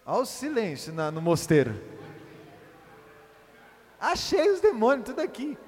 [0.05, 2.00] Olha o silêncio na, no mosteiro.
[4.01, 5.59] Achei os demônios tudo aqui.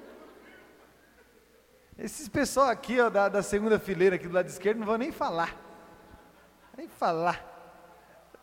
[1.95, 5.11] Esses pessoal aqui, ó, da, da segunda fileira aqui do lado esquerdo, não vão nem
[5.11, 5.55] falar.
[6.75, 7.45] Nem falar.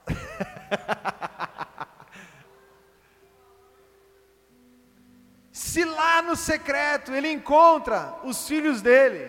[5.51, 9.29] Se lá no secreto ele encontra os filhos dele,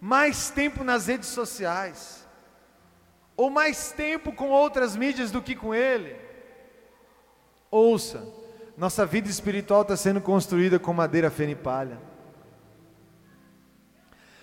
[0.00, 2.28] mais tempo nas redes sociais,
[3.36, 6.20] ou mais tempo com outras mídias do que com ele,
[7.70, 8.26] ouça,
[8.76, 11.98] nossa vida espiritual está sendo construída com madeira, feno e palha.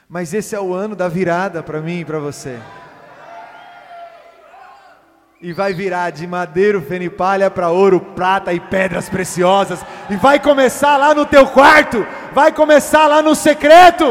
[0.07, 2.59] Mas esse é o ano da virada para mim e para você.
[5.41, 9.79] E vai virar de madeiro, feno e palha para ouro, prata e pedras preciosas.
[10.09, 14.05] E vai começar lá no teu quarto, vai começar lá no secreto.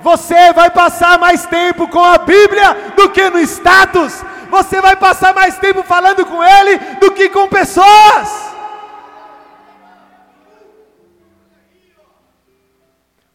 [0.00, 4.22] Você vai passar mais tempo com a Bíblia do que no status.
[4.50, 8.43] Você vai passar mais tempo falando com Ele do que com pessoas.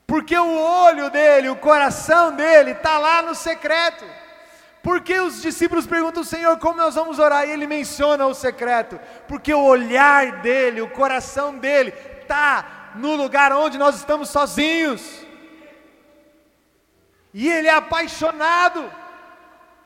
[0.10, 4.04] Porque o olho dele, o coração dele está lá no secreto.
[4.82, 7.48] Porque os discípulos perguntam, Senhor, como nós vamos orar?
[7.48, 13.54] E ele menciona o secreto, porque o olhar dele, o coração dele, está no lugar
[13.54, 15.24] onde nós estamos sozinhos.
[17.32, 18.92] E ele é apaixonado.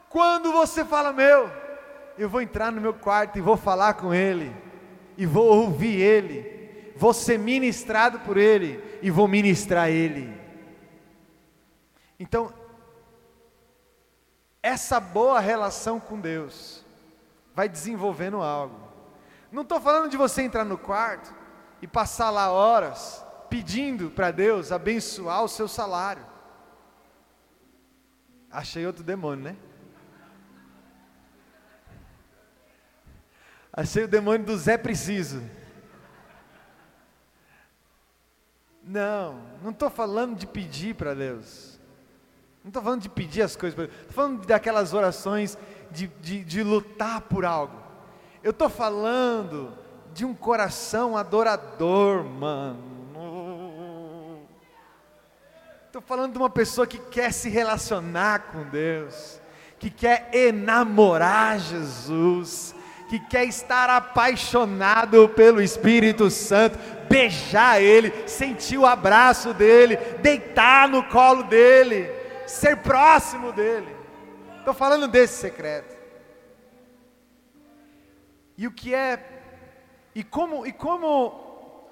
[0.08, 1.52] Quando você fala, meu,
[2.18, 4.56] eu vou entrar no meu quarto e vou falar com ele,
[5.18, 6.53] e vou ouvir ele,
[6.96, 10.34] vou ser ministrado por Ele e vou ministrar Ele.
[12.20, 12.54] Então,
[14.62, 16.84] essa boa relação com Deus
[17.54, 18.80] vai desenvolvendo algo.
[19.52, 21.34] Não estou falando de você entrar no quarto
[21.82, 26.26] e passar lá horas pedindo para Deus abençoar o seu salário.
[28.50, 29.56] Achei outro demônio, né?
[33.72, 35.42] Achei o demônio do Zé Preciso.
[38.84, 41.80] Não, não estou falando de pedir para Deus.
[42.64, 43.98] Não estou falando de pedir as coisas para Deus.
[44.02, 45.58] Estou falando daquelas orações
[45.92, 47.82] de, de, de lutar por algo.
[48.44, 49.74] Eu estou falando
[50.14, 52.94] de um coração adorador, mano.
[55.94, 59.40] Estou falando de uma pessoa que quer se relacionar com Deus,
[59.78, 62.73] que quer enamorar Jesus,
[63.08, 66.78] que quer estar apaixonado pelo Espírito Santo,
[67.08, 72.10] beijar Ele, sentir o abraço dEle, deitar no colo dEle,
[72.48, 73.96] ser próximo dEle.
[74.60, 75.96] Estou falando desse secreto.
[78.58, 79.20] E o que é,
[80.16, 81.90] e como, e como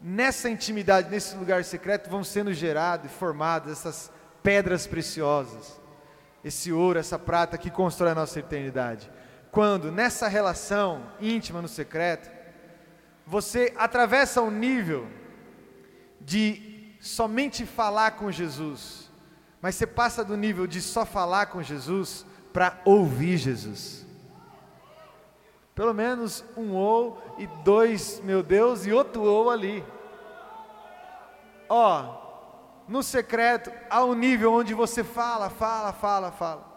[0.00, 5.80] nessa intimidade, nesse lugar secreto, vão sendo gerados e formadas essas pedras preciosas,
[6.44, 9.10] esse ouro, essa prata que constrói a nossa eternidade.
[9.52, 12.30] Quando nessa relação íntima no secreto,
[13.26, 15.06] você atravessa um nível
[16.18, 19.10] de somente falar com Jesus,
[19.60, 24.06] mas você passa do nível de só falar com Jesus para ouvir Jesus.
[25.74, 29.84] Pelo menos um ou e dois, meu Deus, e outro ou ali.
[31.68, 32.22] Ó,
[32.88, 36.71] no secreto há um nível onde você fala, fala, fala, fala.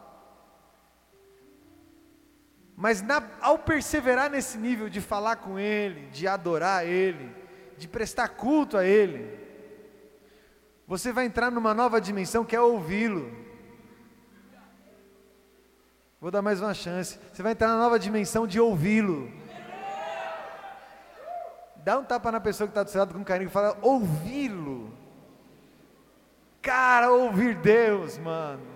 [2.76, 7.34] Mas na, ao perseverar nesse nível de falar com Ele, de adorar Ele,
[7.78, 9.40] de prestar culto a Ele,
[10.88, 13.32] você vai entrar numa nova dimensão que é ouvi-lo.
[16.20, 17.20] Vou dar mais uma chance.
[17.32, 19.32] Você vai entrar na nova dimensão de ouvi-lo.
[21.78, 24.92] Dá um tapa na pessoa que está do seu lado com carinho e fala: ouvi-lo.
[26.62, 28.75] Cara, ouvir Deus, mano.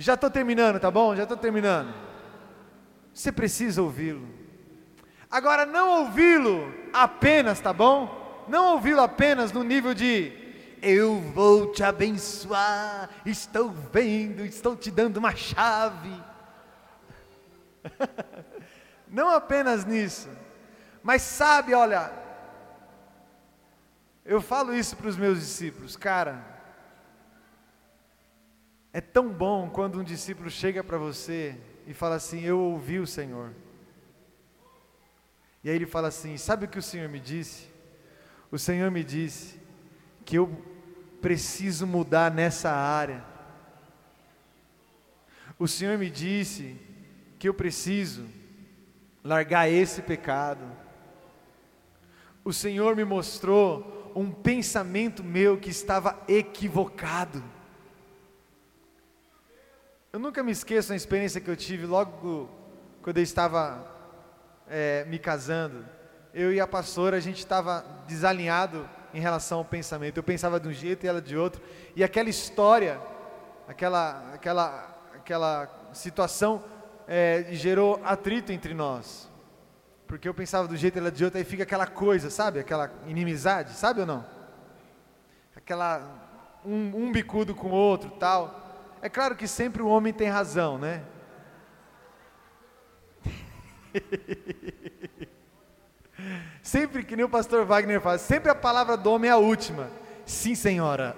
[0.00, 1.16] Já estou terminando, tá bom?
[1.16, 1.92] Já estou terminando.
[3.12, 4.28] Você precisa ouvi-lo.
[5.28, 8.46] Agora, não ouvi-lo apenas, tá bom?
[8.46, 10.32] Não ouvi-lo apenas no nível de
[10.80, 16.14] eu vou te abençoar, estou vendo, estou te dando uma chave.
[19.08, 20.28] não apenas nisso,
[21.02, 22.12] mas sabe, olha,
[24.24, 26.57] eu falo isso para os meus discípulos, cara.
[28.98, 33.06] É tão bom quando um discípulo chega para você e fala assim: Eu ouvi o
[33.06, 33.52] Senhor.
[35.62, 37.68] E aí ele fala assim: Sabe o que o Senhor me disse?
[38.50, 39.60] O Senhor me disse
[40.24, 40.50] que eu
[41.22, 43.24] preciso mudar nessa área.
[45.60, 46.76] O Senhor me disse
[47.38, 48.26] que eu preciso
[49.22, 50.68] largar esse pecado.
[52.44, 57.57] O Senhor me mostrou um pensamento meu que estava equivocado.
[60.18, 62.50] Eu nunca me esqueço da experiência que eu tive logo
[63.02, 63.86] quando eu estava
[64.68, 65.86] é, me casando.
[66.34, 70.16] Eu e a pastora, a gente estava desalinhado em relação ao pensamento.
[70.16, 71.62] Eu pensava de um jeito e ela de outro.
[71.94, 73.00] E aquela história,
[73.68, 76.64] aquela, aquela, aquela situação
[77.06, 79.30] é, gerou atrito entre nós
[80.04, 82.58] porque eu pensava do jeito ela de outro, aí fica aquela coisa, sabe?
[82.58, 84.26] Aquela inimizade, sabe ou não?
[85.54, 86.02] Aquela
[86.64, 88.67] um, um bicudo com o outro, tal.
[89.00, 91.04] É claro que sempre o homem tem razão, né?
[96.62, 99.88] sempre que nem o pastor Wagner faz, sempre a palavra do homem é a última.
[100.26, 101.16] Sim, senhora.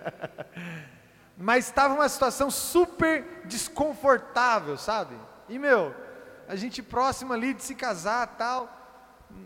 [1.36, 5.16] Mas estava uma situação super desconfortável, sabe?
[5.48, 5.94] E meu,
[6.46, 8.68] a gente próximo ali de se casar tal,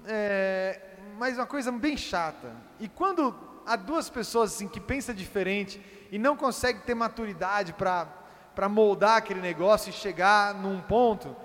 [0.04, 0.80] é,
[1.16, 2.50] mas uma coisa bem chata.
[2.80, 3.32] E quando
[3.64, 5.80] há duas pessoas assim que pensam diferente
[6.10, 11.36] e não conseguem ter maturidade para moldar aquele negócio e chegar num ponto,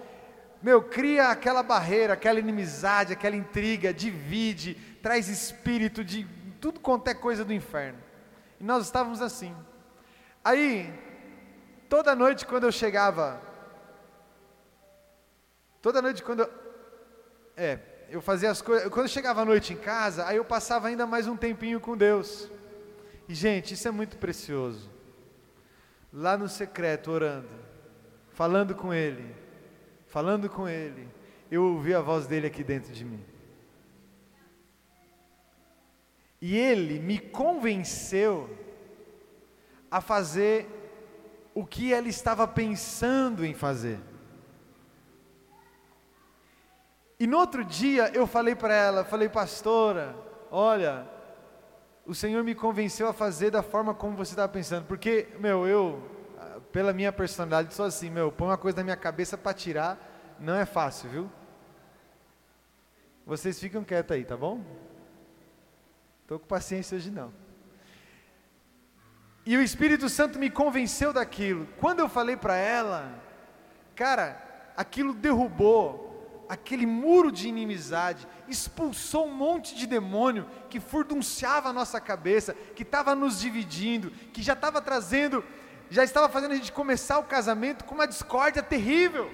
[0.62, 6.28] meu, cria aquela barreira, aquela inimizade, aquela intriga, divide, traz espírito de
[6.60, 8.00] tudo quanto é coisa do inferno.
[8.60, 9.56] E nós estávamos assim.
[10.44, 10.94] Aí,
[11.88, 13.50] toda noite quando eu chegava
[15.82, 16.50] Toda noite quando eu,
[17.56, 17.80] é,
[18.10, 21.08] eu fazia as coisas, quando eu chegava à noite em casa, aí eu passava ainda
[21.08, 22.50] mais um tempinho com Deus.
[23.30, 24.90] E gente, isso é muito precioso.
[26.12, 27.48] Lá no secreto orando,
[28.32, 29.36] falando com ele,
[30.08, 31.08] falando com ele,
[31.52, 33.24] eu ouvi a voz dele aqui dentro de mim.
[36.42, 38.50] E ele me convenceu
[39.92, 40.68] a fazer
[41.54, 44.00] o que ele estava pensando em fazer.
[47.20, 50.16] E no outro dia eu falei para ela, falei, pastora,
[50.50, 51.19] olha,
[52.10, 56.02] o Senhor me convenceu a fazer da forma como você estava pensando, porque, meu, eu,
[56.72, 60.56] pela minha personalidade, sou assim, meu, põe uma coisa na minha cabeça para tirar, não
[60.56, 61.32] é fácil, viu?
[63.28, 64.60] Vocês ficam quietos aí, tá bom?
[66.24, 67.32] Estou com paciência hoje não.
[69.46, 71.68] E o Espírito Santo me convenceu daquilo.
[71.78, 73.22] Quando eu falei para ela,
[73.96, 76.09] cara, aquilo derrubou
[76.50, 82.82] aquele muro de inimizade, expulsou um monte de demônio que furdunciava a nossa cabeça, que
[82.82, 85.46] estava nos dividindo, que já estava trazendo,
[85.92, 89.32] já estava fazendo a gente começar o casamento com uma discórdia terrível.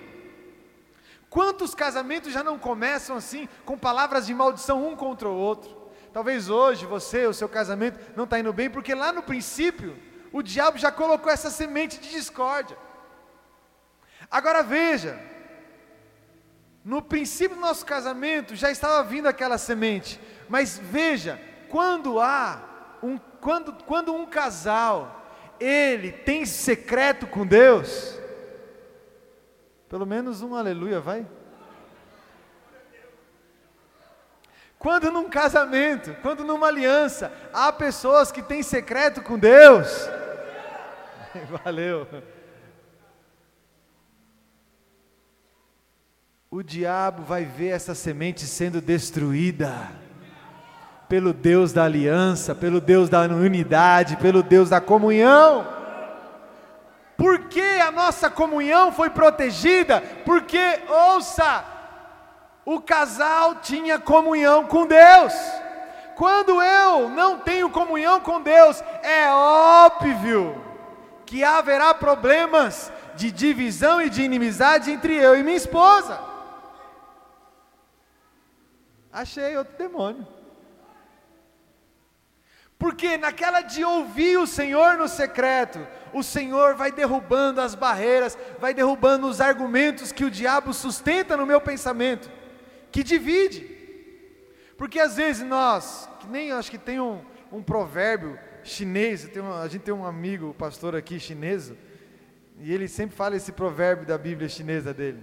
[1.30, 5.74] Quantos casamentos já não começam assim, com palavras de maldição um contra o outro?
[6.12, 9.98] Talvez hoje você, o seu casamento não está indo bem, porque lá no princípio,
[10.34, 12.78] o diabo já colocou essa semente de discórdia.
[14.30, 15.18] Agora veja,
[16.86, 22.62] no princípio do nosso casamento já estava vindo aquela semente, mas veja, quando há
[23.02, 25.26] um, quando, quando um casal
[25.60, 28.20] ele tem secreto com Deus,
[29.90, 31.26] pelo menos um aleluia, vai.
[34.78, 39.88] Quando num casamento, quando numa aliança, há pessoas que têm secreto com Deus.
[41.64, 42.08] Valeu.
[46.56, 49.92] O diabo vai ver essa semente sendo destruída
[51.10, 55.68] pelo Deus da aliança, pelo Deus da unidade, pelo Deus da comunhão.
[57.18, 60.00] Por que a nossa comunhão foi protegida?
[60.24, 61.66] Porque, ouça,
[62.64, 65.34] o casal tinha comunhão com Deus.
[66.16, 70.56] Quando eu não tenho comunhão com Deus, é óbvio
[71.26, 76.34] que haverá problemas de divisão e de inimizade entre eu e minha esposa.
[79.16, 80.28] Achei outro demônio.
[82.78, 85.80] Porque naquela de ouvir o Senhor no secreto,
[86.14, 91.46] o Senhor vai derrubando as barreiras, vai derrubando os argumentos que o diabo sustenta no
[91.46, 92.30] meu pensamento.
[92.92, 93.60] que divide.
[94.78, 99.30] Porque às vezes nós, que nem acho que tem um, um provérbio chinês,
[99.62, 101.74] a gente tem um amigo, pastor aqui chinês,
[102.60, 105.22] e ele sempre fala esse provérbio da Bíblia chinesa dele,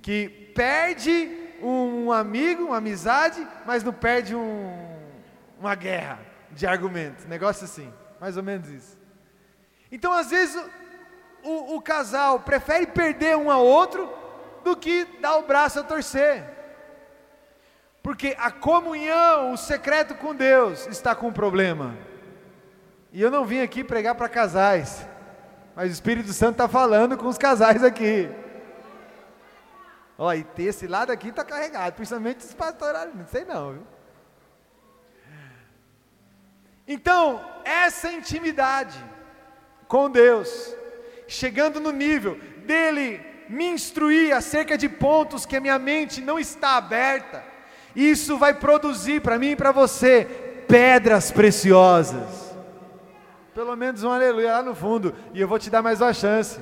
[0.00, 4.76] que perde um amigo, uma amizade, mas não perde um,
[5.58, 6.18] uma guerra
[6.50, 8.98] de argumentos, negócio assim, mais ou menos isso.
[9.90, 10.62] Então às vezes
[11.42, 14.08] o, o casal prefere perder um ao outro
[14.64, 16.44] do que dar o braço a torcer.
[18.02, 21.96] Porque a comunhão, o secreto com Deus está com um problema.
[23.12, 25.06] E eu não vim aqui pregar para casais,
[25.74, 28.30] mas o Espírito Santo está falando com os casais aqui.
[30.22, 33.86] Ó, e esse lado aqui está carregado, principalmente os pastores, não sei não, viu?
[36.86, 39.02] Então, essa intimidade
[39.88, 40.76] com Deus,
[41.26, 43.18] chegando no nível dele
[43.48, 47.42] me instruir acerca de pontos que a minha mente não está aberta,
[47.96, 50.26] isso vai produzir para mim e para você
[50.68, 52.54] pedras preciosas.
[53.54, 56.60] Pelo menos um aleluia lá no fundo, e eu vou te dar mais uma chance.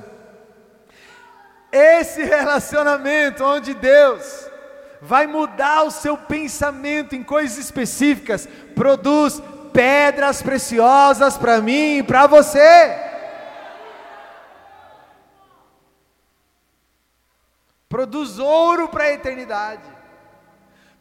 [1.71, 4.49] Esse relacionamento onde Deus
[5.01, 9.41] vai mudar o seu pensamento em coisas específicas, produz
[9.71, 13.09] pedras preciosas para mim e para você.
[17.89, 19.89] produz ouro para a eternidade,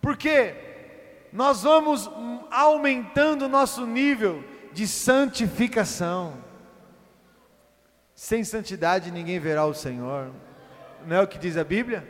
[0.01, 0.55] porque
[1.31, 2.11] nós vamos
[2.51, 4.43] aumentando o nosso nível
[4.73, 6.43] de santificação.
[8.15, 10.33] Sem santidade ninguém verá o Senhor,
[11.09, 12.07] não é o que diz a Bíblia?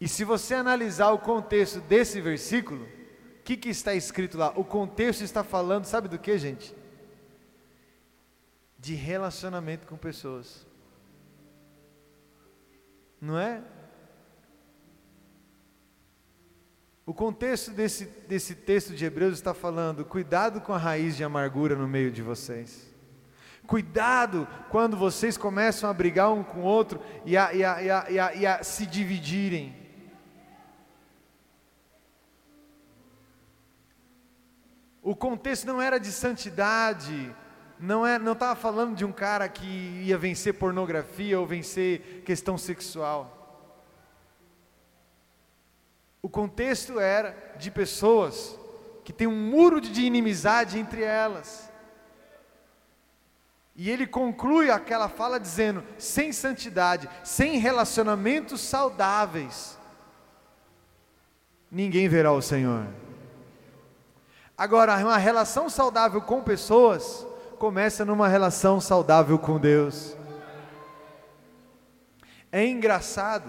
[0.00, 4.50] E se você analisar o contexto desse versículo, o que, que está escrito lá?
[4.56, 6.74] O contexto está falando, sabe do que, gente?
[8.78, 10.70] De relacionamento com pessoas
[13.20, 13.62] não é?
[17.04, 21.76] O contexto desse, desse texto de Hebreus está falando: cuidado com a raiz de amargura
[21.76, 22.89] no meio de vocês.
[23.70, 27.88] Cuidado quando vocês começam a brigar um com o outro e a, e a, e
[27.88, 29.72] a, e a, e a se dividirem.
[35.00, 37.32] O contexto não era de santidade,
[37.78, 42.58] não é, não estava falando de um cara que ia vencer pornografia ou vencer questão
[42.58, 43.78] sexual.
[46.20, 48.58] O contexto era de pessoas
[49.04, 51.69] que tem um muro de inimizade entre elas.
[53.82, 59.78] E ele conclui aquela fala dizendo: sem santidade, sem relacionamentos saudáveis,
[61.72, 62.86] ninguém verá o Senhor.
[64.54, 67.26] Agora, uma relação saudável com pessoas
[67.58, 70.14] começa numa relação saudável com Deus.
[72.52, 73.48] É engraçado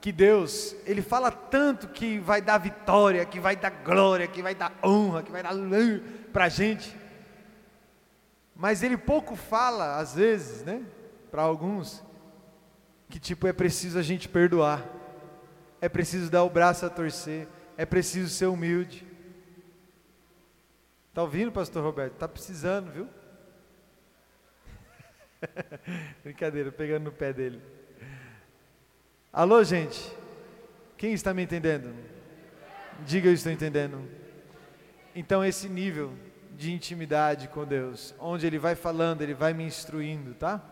[0.00, 4.56] que Deus, Ele fala tanto que vai dar vitória, que vai dar glória, que vai
[4.56, 5.54] dar honra, que vai dar
[6.32, 7.00] para a gente,
[8.54, 10.84] mas Ele pouco fala, às vezes, né,
[11.30, 12.04] para alguns,
[13.08, 14.86] que tipo é preciso a gente perdoar,
[15.80, 19.06] é preciso dar o braço a torcer, é preciso ser humilde.
[21.08, 22.14] Está ouvindo, Pastor Roberto?
[22.14, 23.08] Está precisando, viu?
[26.22, 27.60] Brincadeira, pegando no pé dele.
[29.32, 30.14] Alô, gente?
[30.96, 31.94] Quem está me entendendo?
[33.04, 34.08] Diga eu estou entendendo.
[35.14, 36.12] Então, esse nível
[36.56, 40.62] de intimidade com Deus, onde Ele vai falando, Ele vai me instruindo, tá?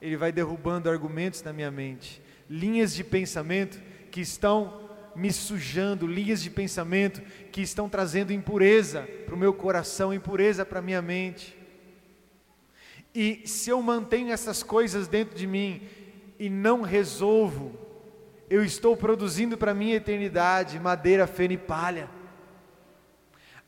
[0.00, 4.84] Ele vai derrubando argumentos na minha mente, linhas de pensamento que estão
[5.16, 10.80] me sujando, linhas de pensamento que estão trazendo impureza para o meu coração, impureza para
[10.80, 11.56] a minha mente.
[13.14, 15.82] E se eu mantenho essas coisas dentro de mim
[16.38, 17.78] e não resolvo,
[18.50, 22.10] eu estou produzindo para a minha eternidade madeira, feno e palha.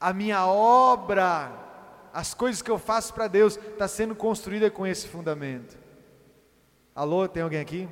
[0.01, 1.53] A minha obra,
[2.12, 5.76] as coisas que eu faço para Deus, está sendo construída com esse fundamento.
[6.94, 7.88] Alô, tem alguém aqui?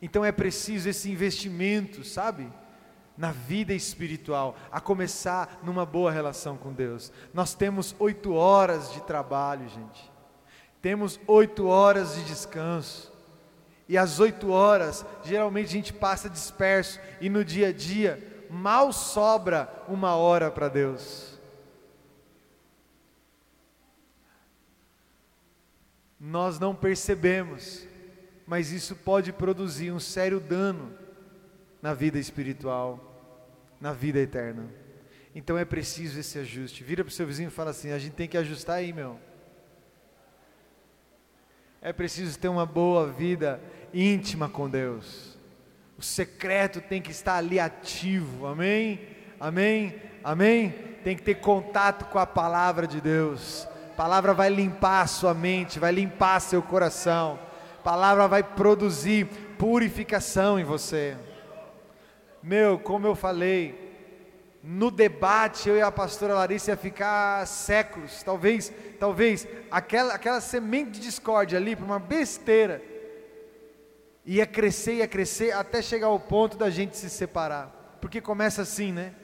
[0.00, 2.50] Então é preciso esse investimento, sabe?
[3.16, 7.12] na vida espiritual, a começar numa boa relação com Deus.
[7.32, 10.12] Nós temos oito horas de trabalho, gente.
[10.82, 13.12] Temos oito horas de descanso.
[13.88, 18.92] E as oito horas, geralmente a gente passa disperso, e no dia a dia, mal
[18.92, 21.38] sobra uma hora para Deus.
[26.18, 27.86] Nós não percebemos,
[28.46, 30.96] mas isso pode produzir um sério dano
[31.82, 34.70] na vida espiritual, na vida eterna.
[35.34, 36.82] Então é preciso esse ajuste.
[36.82, 39.20] Vira para o seu vizinho e fala assim: a gente tem que ajustar aí, meu.
[41.82, 43.60] É preciso ter uma boa vida
[43.92, 45.33] íntima com Deus.
[46.04, 49.00] Secreto tem que estar ali ativo, amém?
[49.40, 49.94] Amém?
[50.22, 50.68] Amém?
[51.02, 53.66] Tem que ter contato com a palavra de Deus.
[53.92, 57.38] A palavra vai limpar a sua mente, vai limpar seu coração.
[57.78, 59.24] A palavra vai produzir
[59.58, 61.16] purificação em você.
[62.42, 63.96] Meu, como eu falei,
[64.62, 70.90] no debate eu e a pastora Larissa ia ficar séculos, talvez, talvez aquela, aquela semente
[70.92, 72.92] de discórdia ali para uma besteira
[74.24, 77.98] ia crescer, ia crescer até chegar ao ponto da gente se separar.
[78.00, 79.14] Porque começa assim, né?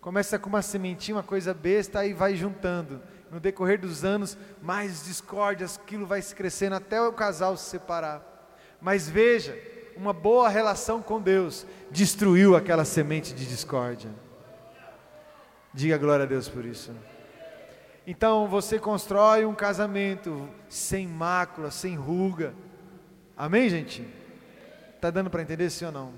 [0.00, 3.00] Começa com uma sementinha, uma coisa besta e vai juntando.
[3.30, 8.22] No decorrer dos anos, mais discórdias, aquilo vai se crescendo até o casal se separar.
[8.80, 9.56] Mas veja,
[9.96, 14.10] uma boa relação com Deus destruiu aquela semente de discórdia.
[15.72, 16.92] Diga glória a Deus por isso.
[18.06, 22.52] Então você constrói um casamento sem mácula, sem ruga.
[23.36, 24.06] Amém, gente?
[25.02, 26.12] Tá dando para entender sim ou não?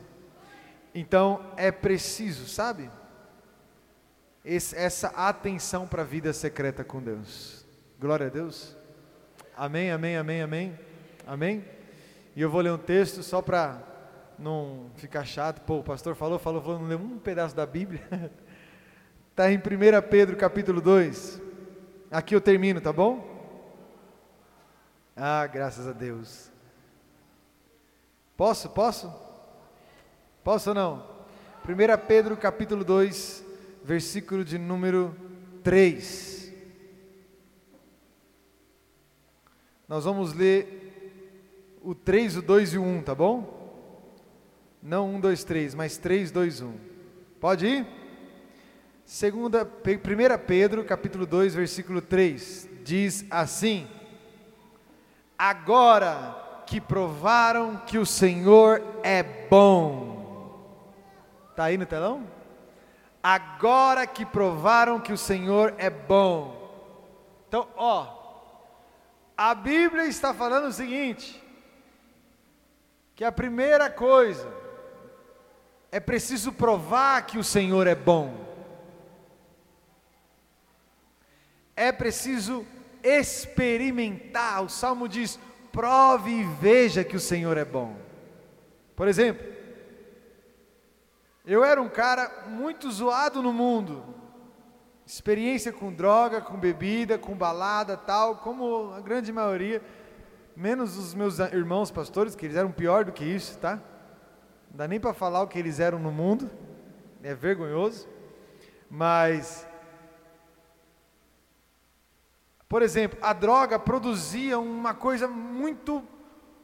[0.95, 2.91] Então é preciso, sabe?
[4.45, 7.64] Esse, essa atenção para a vida secreta com Deus.
[7.99, 8.76] Glória a Deus.
[9.57, 10.78] Amém, amém, amém, amém.
[11.26, 11.64] Amém?
[12.37, 13.82] E eu vou ler um texto só para
[14.39, 15.62] não ficar chato.
[15.62, 18.30] Pô, o pastor falou, falou, falou, não leu um pedaço da Bíblia.
[19.30, 19.62] Está em 1
[20.11, 21.41] Pedro capítulo 2.
[22.11, 23.26] Aqui eu termino, tá bom?
[25.16, 26.53] Ah, graças a Deus.
[28.37, 28.68] Posso?
[28.70, 29.14] Posso?
[30.43, 31.07] Posso ou não?
[31.66, 33.45] 1 Pedro capítulo 2,
[33.85, 35.16] versículo de número
[35.62, 36.53] 3.
[39.87, 43.62] Nós vamos ler o 3, o 2 e o 1, tá bom?
[44.82, 46.74] Não 1, 2, 3, mas 3, 2, 1.
[47.41, 47.87] Pode ir?
[49.05, 53.87] Segunda, 1 Pedro, capítulo 2, versículo 3, diz assim:
[55.39, 56.43] Agora
[56.75, 60.61] que provaram que o Senhor é bom.
[61.51, 62.27] Está aí no telão?
[63.22, 67.45] Agora que provaram que o Senhor é bom.
[67.47, 68.09] Então, ó,
[69.37, 71.41] a Bíblia está falando o seguinte:
[73.14, 74.53] que a primeira coisa
[75.93, 78.35] é preciso provar que o Senhor é bom.
[81.77, 82.66] é preciso
[83.03, 84.64] experimentar.
[84.64, 85.39] O salmo diz:
[85.75, 87.97] prove e veja que o Senhor é bom.
[88.95, 89.45] Por exemplo,
[91.45, 94.05] eu era um cara muito zoado no mundo,
[95.05, 99.83] experiência com droga, com bebida, com balada, tal, como a grande maioria,
[100.57, 103.75] menos os meus irmãos pastores, que eles eram pior do que isso, tá?
[104.70, 106.49] Não dá nem para falar o que eles eram no mundo,
[107.20, 108.09] é vergonhoso,
[108.89, 109.66] mas
[112.75, 116.03] por exemplo, a droga produzia uma coisa muito,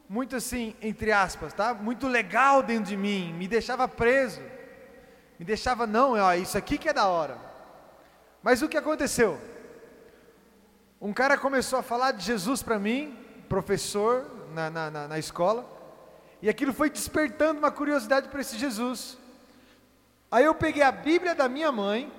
[0.09, 1.73] muito assim, entre aspas, tá?
[1.73, 4.41] Muito legal dentro de mim, me deixava preso,
[5.39, 7.39] me deixava, não, ó, isso aqui que é da hora.
[8.43, 9.39] Mas o que aconteceu?
[11.01, 13.17] Um cara começou a falar de Jesus para mim,
[13.49, 15.65] professor na, na, na, na escola,
[16.43, 19.17] e aquilo foi despertando uma curiosidade para esse Jesus.
[20.29, 22.13] Aí eu peguei a Bíblia da minha mãe,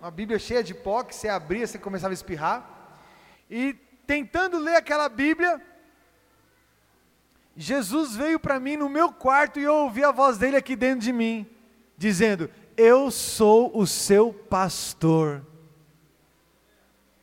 [0.00, 2.81] uma Bíblia cheia de pó, que você abria, você começava a espirrar,
[3.54, 3.74] e
[4.06, 5.60] tentando ler aquela Bíblia,
[7.54, 11.00] Jesus veio para mim no meu quarto e eu ouvi a voz dele aqui dentro
[11.00, 11.46] de mim,
[11.94, 15.44] dizendo: Eu sou o seu pastor.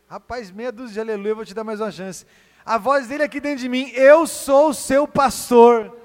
[0.07, 2.27] Rapaz, meia dúzia de aleluia, vou te dar mais uma chance.
[2.63, 5.97] A voz dele aqui dentro de mim: Eu sou o seu pastor.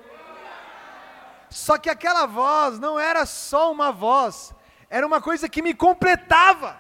[1.51, 4.55] Só que aquela voz não era só uma voz,
[4.89, 6.79] era uma coisa que me completava,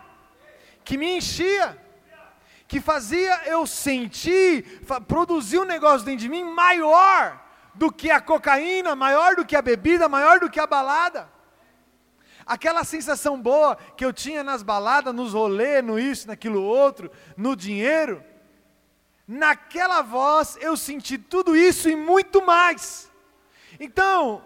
[0.82, 1.83] que me enchia
[2.66, 7.40] que fazia eu sentir, produzir um negócio dentro de mim maior
[7.74, 11.28] do que a cocaína, maior do que a bebida, maior do que a balada.
[12.46, 17.56] Aquela sensação boa que eu tinha nas baladas, nos rolês, no isso, naquilo outro, no
[17.56, 18.22] dinheiro,
[19.26, 23.10] naquela voz eu senti tudo isso e muito mais.
[23.80, 24.42] Então,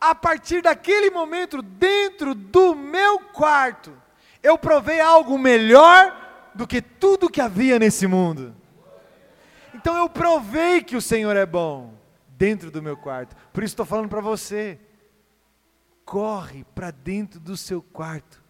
[0.00, 3.96] a partir daquele momento, dentro do meu quarto,
[4.42, 6.21] eu provei algo melhor
[6.54, 8.54] do que tudo que havia nesse mundo.
[9.74, 11.94] Então eu provei que o Senhor é bom
[12.36, 13.34] dentro do meu quarto.
[13.52, 14.78] Por isso estou falando para você.
[16.04, 18.42] Corre para dentro do seu quarto.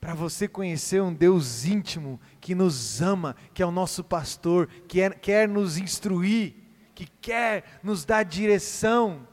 [0.00, 5.00] Para você conhecer um Deus íntimo que nos ama, que é o nosso pastor, que
[5.00, 6.54] é, quer nos instruir,
[6.94, 9.26] que quer nos dar direção.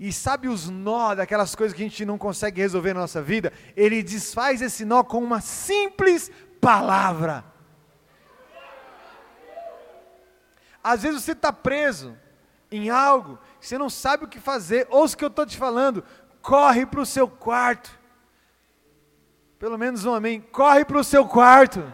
[0.00, 3.52] E sabe os nó daquelas coisas que a gente não consegue resolver na nossa vida?
[3.76, 6.30] Ele desfaz esse nó com uma simples
[6.62, 7.44] palavra.
[10.82, 12.16] Às vezes você está preso
[12.70, 16.04] em algo, você não sabe o que fazer, ouça o que eu estou te falando,
[16.40, 17.90] corre para o seu quarto.
[19.58, 20.40] Pelo menos um amém.
[20.40, 21.84] Corre para o seu quarto.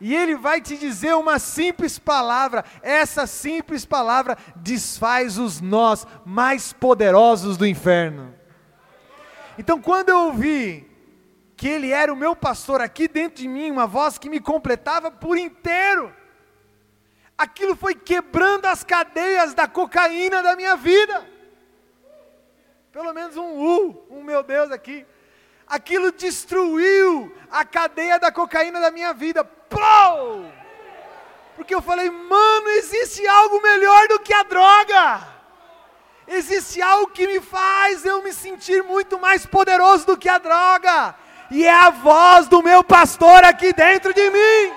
[0.00, 6.72] E ele vai te dizer uma simples palavra, essa simples palavra desfaz os nós mais
[6.72, 8.34] poderosos do inferno.
[9.58, 10.95] Então, quando eu ouvi
[11.56, 15.10] que ele era o meu pastor aqui dentro de mim, uma voz que me completava
[15.10, 16.14] por inteiro,
[17.36, 21.26] aquilo foi quebrando as cadeias da cocaína da minha vida.
[22.92, 25.06] Pelo menos um U, um meu Deus aqui.
[25.66, 29.42] Aquilo destruiu a cadeia da cocaína da minha vida.
[29.44, 30.50] Pou!
[31.56, 35.26] Porque eu falei, mano, existe algo melhor do que a droga.
[36.28, 41.14] Existe algo que me faz eu me sentir muito mais poderoso do que a droga.
[41.50, 44.72] E é a voz do meu pastor aqui dentro de mim.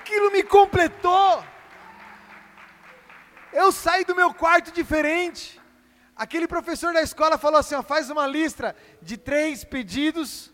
[0.00, 1.44] Aquilo me completou.
[3.52, 5.60] Eu saí do meu quarto diferente.
[6.16, 10.52] Aquele professor da escola falou assim: ó, faz uma lista de três pedidos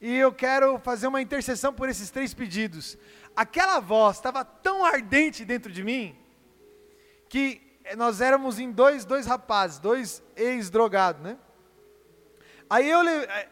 [0.00, 2.96] e eu quero fazer uma intercessão por esses três pedidos.
[3.34, 6.16] Aquela voz estava tão ardente dentro de mim
[7.28, 7.63] que
[7.96, 11.36] nós éramos em dois, dois rapazes, dois ex-drogados, né?
[12.68, 13.00] Aí eu,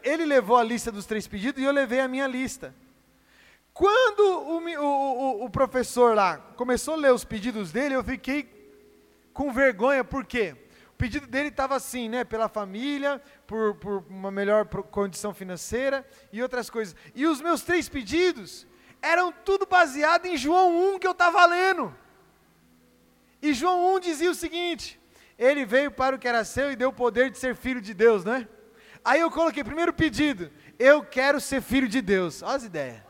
[0.01, 2.73] ele levou a lista dos três pedidos e eu levei a minha lista.
[3.73, 8.49] Quando o, o, o, professor lá começou a ler os pedidos dele, eu fiquei
[9.33, 10.55] com vergonha, por quê?
[10.89, 12.23] O pedido dele estava assim, né?
[12.23, 16.95] Pela família, por, por uma melhor condição financeira e outras coisas.
[17.15, 18.67] E os meus três pedidos
[19.01, 21.95] eram tudo baseado em João 1 que eu estava lendo.
[23.43, 24.97] E João 1 dizia o seguinte:
[25.37, 27.93] Ele veio para o que era seu e deu o poder de ser filho de
[27.93, 28.47] Deus, né?
[29.03, 32.41] Aí eu coloquei, primeiro pedido, eu quero ser filho de Deus.
[32.41, 33.01] Olha as ideias.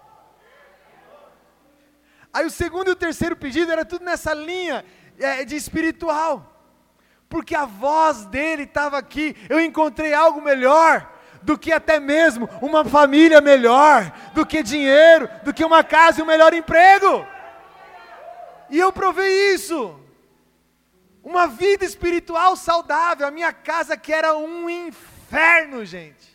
[2.34, 4.84] Aí o segundo e o terceiro pedido era tudo nessa linha
[5.20, 6.50] é, de espiritual.
[7.30, 9.36] Porque a voz dele estava aqui.
[9.48, 11.14] Eu encontrei algo melhor
[11.44, 16.24] do que até mesmo uma família melhor, do que dinheiro, do que uma casa e
[16.24, 17.24] um melhor emprego.
[18.72, 20.03] E eu provei isso.
[21.24, 23.26] Uma vida espiritual saudável.
[23.26, 26.34] A minha casa que era um inferno, gente.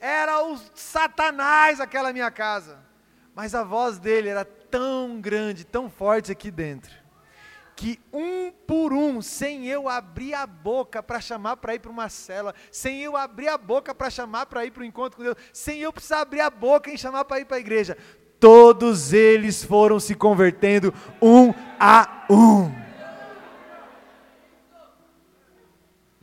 [0.00, 2.78] Era o Satanás aquela minha casa.
[3.34, 6.92] Mas a voz dele era tão grande, tão forte aqui dentro,
[7.74, 12.08] que um por um, sem eu abrir a boca para chamar para ir para uma
[12.08, 15.36] cela, sem eu abrir a boca para chamar para ir para o encontro com Deus,
[15.52, 17.96] sem eu precisar abrir a boca e chamar para ir para a igreja,
[18.38, 22.89] todos eles foram se convertendo um a um.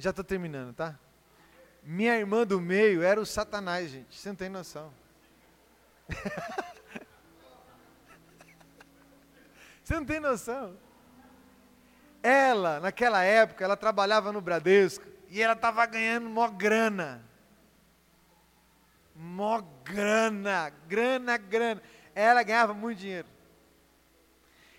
[0.08, 0.96] Já estou terminando, tá?
[1.84, 4.18] Minha irmã do meio era o Satanás, gente.
[4.18, 4.90] Você não tem noção.
[9.84, 10.78] Você não tem noção.
[12.24, 17.22] Ela, naquela época, ela trabalhava no Bradesco e ela estava ganhando mó grana.
[19.14, 21.82] Mó grana, grana, grana.
[22.16, 23.28] Ela ganhava muito dinheiro.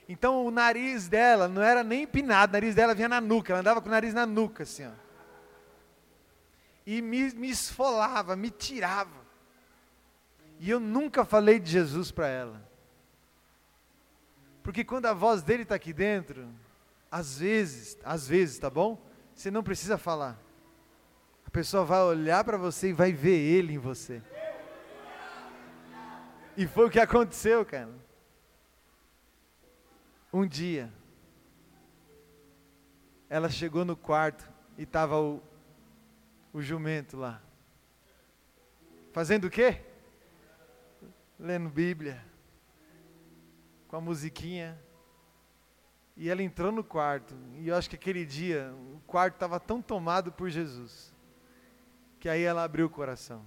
[0.08, 3.60] Então o nariz dela não era nem empinado, o nariz dela vinha na nuca, ela
[3.60, 5.07] andava com o nariz na nuca, assim, ó.
[6.88, 9.20] E me, me esfolava, me tirava.
[10.58, 12.66] E eu nunca falei de Jesus para ela.
[14.62, 16.48] Porque quando a voz dele está aqui dentro,
[17.10, 18.98] às vezes, às vezes, tá bom?
[19.34, 20.38] Você não precisa falar.
[21.44, 24.22] A pessoa vai olhar para você e vai ver ele em você.
[26.56, 27.92] E foi o que aconteceu, cara.
[30.32, 30.90] Um dia,
[33.28, 35.42] ela chegou no quarto e estava o,
[36.52, 37.42] o jumento lá.
[39.12, 39.80] Fazendo o quê?
[41.38, 42.28] Lendo Bíblia
[43.88, 44.78] com a musiquinha.
[46.16, 47.34] E ela entrou no quarto.
[47.56, 51.12] E eu acho que aquele dia o quarto estava tão tomado por Jesus.
[52.20, 53.44] Que aí ela abriu o coração.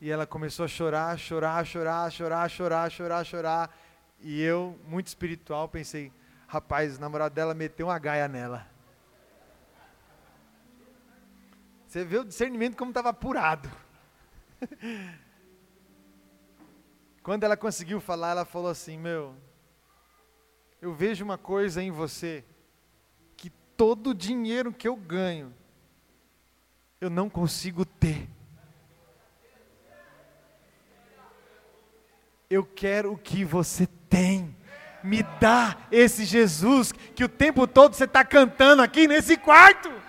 [0.00, 3.78] E ela começou a chorar, chorar, chorar, chorar, chorar, chorar, chorar.
[4.20, 6.12] E eu, muito espiritual, pensei:
[6.46, 8.66] rapaz, o namorado dela meteu uma gaia nela.
[11.90, 13.68] Você vê o discernimento como estava apurado.
[17.20, 19.34] Quando ela conseguiu falar, ela falou assim: Meu,
[20.80, 22.44] eu vejo uma coisa em você,
[23.36, 25.52] que todo o dinheiro que eu ganho,
[27.00, 28.28] eu não consigo ter.
[32.48, 34.56] Eu quero o que você tem.
[35.02, 39.99] Me dá esse Jesus que o tempo todo você está cantando aqui nesse quarto.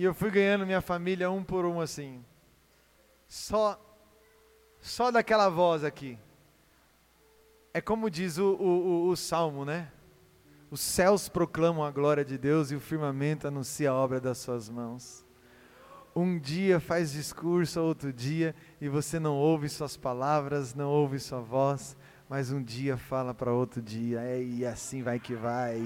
[0.00, 2.24] E eu fui ganhando minha família um por um assim.
[3.28, 3.78] Só
[4.80, 6.18] só daquela voz aqui.
[7.74, 9.92] É como diz o, o, o, o salmo, né?
[10.70, 14.70] Os céus proclamam a glória de Deus e o firmamento anuncia a obra das suas
[14.70, 15.22] mãos.
[16.16, 21.42] Um dia faz discurso, outro dia, e você não ouve suas palavras, não ouve sua
[21.42, 21.94] voz,
[22.26, 25.78] mas um dia fala para outro dia, é, e assim vai que vai.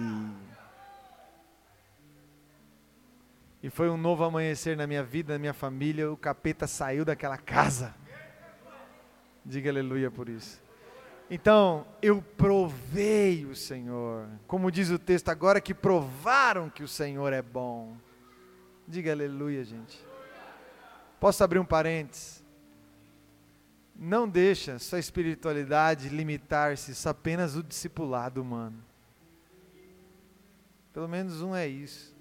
[3.64, 7.38] E foi um novo amanhecer na minha vida, na minha família, o capeta saiu daquela
[7.38, 7.94] casa.
[9.42, 10.62] Diga aleluia por isso.
[11.30, 14.28] Então, eu provei o Senhor.
[14.46, 17.96] Como diz o texto, agora que provaram que o Senhor é bom.
[18.86, 19.98] Diga aleluia, gente.
[21.18, 22.44] Posso abrir um parênteses?
[23.96, 28.76] Não deixa sua espiritualidade limitar-se apenas o discipulado humano.
[30.92, 32.13] Pelo menos um é isso.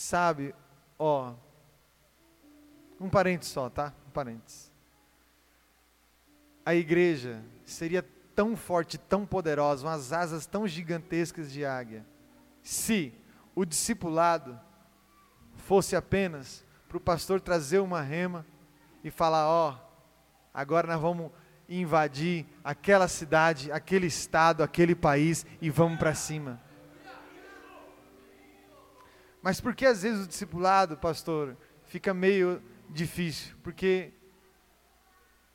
[0.00, 0.54] Sabe,
[0.98, 1.34] ó,
[2.98, 3.92] um parênteses só, tá?
[4.08, 4.72] Um parênteses.
[6.64, 8.02] A igreja seria
[8.34, 12.06] tão forte, tão poderosa, umas asas tão gigantescas de águia,
[12.62, 13.12] se
[13.54, 14.58] o discipulado
[15.54, 18.46] fosse apenas para o pastor trazer uma rema
[19.04, 19.78] e falar: ó,
[20.54, 21.30] agora nós vamos
[21.68, 26.58] invadir aquela cidade, aquele estado, aquele país e vamos para cima.
[29.42, 33.54] Mas por que às vezes o discipulado, pastor, fica meio difícil?
[33.62, 34.12] Porque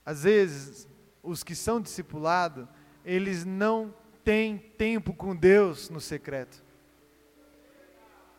[0.06, 0.88] às vezes
[1.22, 2.68] os que são discipulados,
[3.04, 3.94] eles não
[4.24, 6.64] têm tempo com Deus no secreto.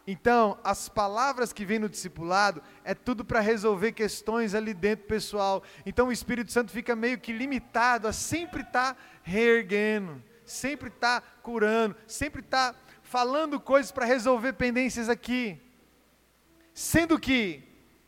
[0.06, 5.64] Então, as palavras que vêm no discipulado é tudo para resolver questões ali dentro pessoal.
[5.84, 11.20] Então, o Espírito Santo fica meio que limitado a sempre estar tá reerguendo, sempre estar
[11.20, 15.60] tá curando, sempre estar tá falando coisas para resolver pendências aqui.
[16.74, 17.62] Sendo que,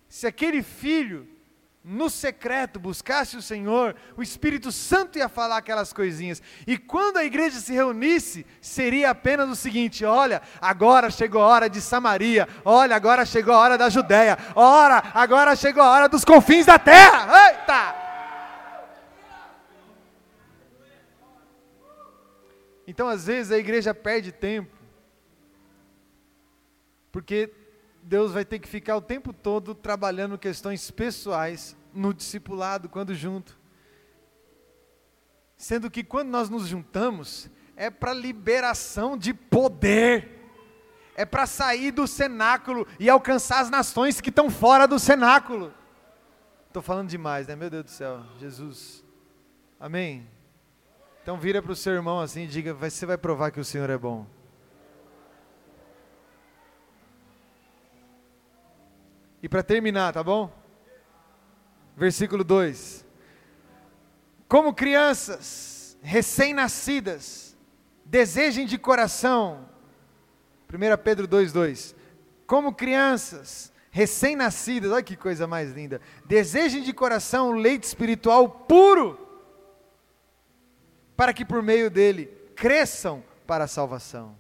[0.09, 1.27] se aquele filho
[1.85, 6.43] no secreto buscasse o Senhor, o Espírito Santo ia falar aquelas coisinhas.
[6.67, 11.71] E quando a igreja se reunisse, seria apenas o seguinte: olha, agora chegou a hora
[11.71, 16.25] de Samaria, olha, agora chegou a hora da Judéia, ora, agora chegou a hora dos
[16.25, 17.49] confins da terra.
[17.49, 18.09] Eita!
[22.87, 24.78] Então, às vezes, a igreja perde tempo,
[27.19, 27.53] porque
[28.01, 33.59] Deus vai ter que ficar o tempo todo trabalhando questões pessoais no discipulado quando junto.
[35.57, 40.29] Sendo que quando nós nos juntamos, é para liberação de poder,
[41.17, 45.75] é para sair do cenáculo e alcançar as nações que estão fora do cenáculo.
[46.69, 47.57] Estou falando demais, né?
[47.57, 49.05] Meu Deus do céu, Jesus.
[49.81, 50.25] Amém?
[51.21, 53.91] Então vira para o seu irmão assim e diga: você vai provar que o Senhor
[53.91, 54.38] é bom.
[59.43, 60.59] E para terminar, tá bom?
[61.99, 63.05] versículo 2.
[64.49, 67.57] Como crianças recém-nascidas,
[68.05, 69.69] desejem de coração,
[70.73, 71.95] 1 Pedro 2,2.
[72.47, 79.19] Como crianças recém-nascidas, olha que coisa mais linda, desejem de coração o leite espiritual puro,
[81.17, 84.37] para que por meio dele cresçam para a salvação.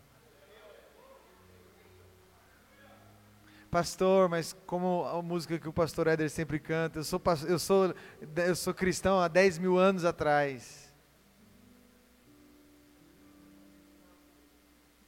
[3.70, 7.94] Pastor, mas como a música que o pastor Éder sempre canta, eu sou, eu sou,
[8.36, 10.92] eu sou cristão há 10 mil anos atrás.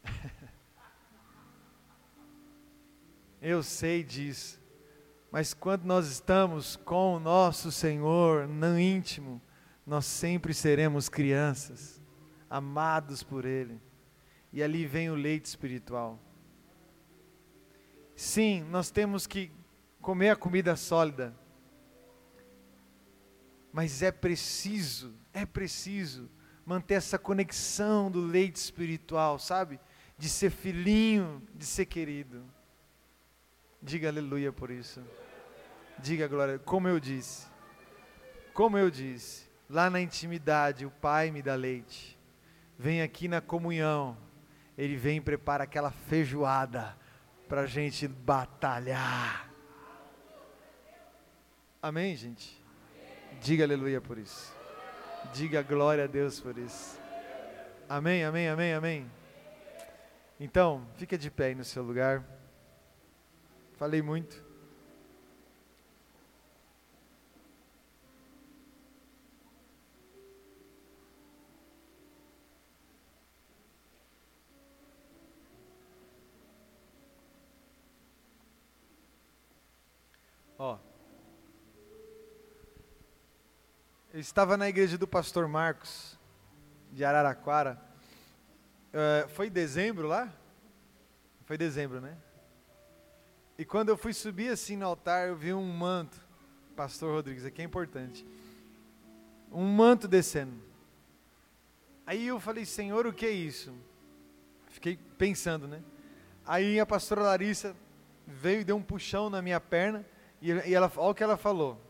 [3.40, 4.60] eu sei disso,
[5.30, 9.40] mas quando nós estamos com o nosso Senhor no íntimo,
[9.86, 12.02] nós sempre seremos crianças,
[12.48, 13.80] amados por Ele,
[14.52, 16.18] e ali vem o leite espiritual.
[18.20, 19.50] Sim, nós temos que
[20.02, 21.34] comer a comida sólida.
[23.72, 26.28] Mas é preciso, é preciso
[26.66, 29.80] manter essa conexão do leite espiritual, sabe?
[30.18, 32.44] De ser filhinho, de ser querido.
[33.80, 35.02] Diga aleluia por isso.
[35.98, 37.46] Diga glória, como eu disse.
[38.52, 42.18] Como eu disse, lá na intimidade, o Pai me dá leite.
[42.78, 44.14] Vem aqui na comunhão,
[44.76, 47.00] Ele vem e prepara aquela feijoada
[47.50, 49.52] para a gente batalhar.
[51.82, 52.64] Amém, gente?
[53.40, 54.54] Diga aleluia por isso.
[55.34, 56.96] Diga glória a Deus por isso.
[57.88, 59.10] Amém, amém, amém, amém.
[60.38, 62.24] Então, fica de pé aí no seu lugar.
[63.76, 64.49] Falei muito.
[80.62, 80.76] Ó.
[84.12, 86.18] Eu estava na igreja do pastor Marcos,
[86.92, 87.80] de Araraquara.
[88.92, 90.30] Eh, foi em dezembro lá?
[91.46, 92.14] Foi dezembro, né?
[93.56, 96.20] E quando eu fui subir assim no altar, eu vi um manto.
[96.76, 98.26] Pastor Rodrigues, aqui é importante.
[99.50, 100.62] Um manto descendo.
[102.04, 103.72] Aí eu falei, Senhor, o que é isso?
[104.68, 105.82] Fiquei pensando, né?
[106.44, 107.74] Aí a pastora Larissa
[108.26, 110.04] veio e deu um puxão na minha perna.
[110.40, 111.80] E, e ela, olha o que ela falou.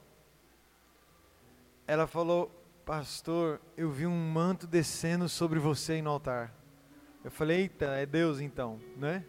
[1.87, 2.51] Ela falou,
[2.85, 6.55] pastor, eu vi um manto descendo sobre você aí no altar.
[7.23, 9.25] Eu falei, eita, é Deus então, né?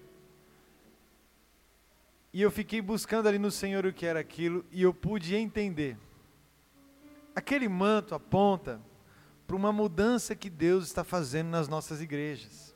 [2.34, 5.98] E eu fiquei buscando ali no Senhor o que era aquilo e eu pude entender.
[7.36, 8.82] Aquele manto aponta
[9.46, 12.71] para uma mudança que Deus está fazendo nas nossas igrejas.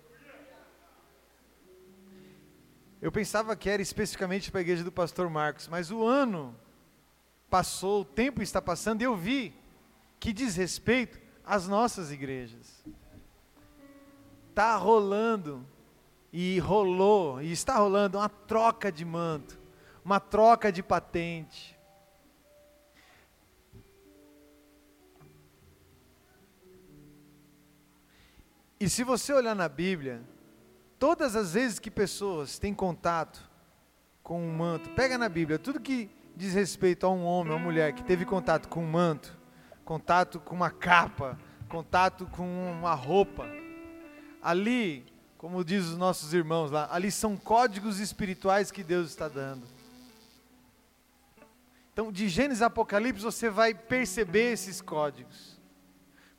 [3.01, 6.55] Eu pensava que era especificamente para a igreja do pastor Marcos, mas o ano
[7.49, 9.53] passou, o tempo está passando e eu vi
[10.19, 12.83] que diz respeito às nossas igrejas.
[14.49, 15.65] Está rolando
[16.31, 19.59] e rolou e está rolando uma troca de manto,
[20.03, 21.77] uma troca de patente.
[28.79, 30.21] E se você olhar na Bíblia,
[30.99, 33.41] todas as vezes que pessoas têm contato
[34.23, 37.93] com um manto, pega na Bíblia, tudo que diz respeito a um homem ou mulher
[37.93, 39.37] que teve contato com um manto,
[39.83, 41.37] contato com uma capa,
[41.69, 43.45] contato com uma roupa,
[44.41, 45.05] ali,
[45.37, 49.65] como diz os nossos irmãos lá, ali são códigos espirituais que Deus está dando.
[51.93, 55.57] Então, de Gênesis a Apocalipse, você vai perceber esses códigos.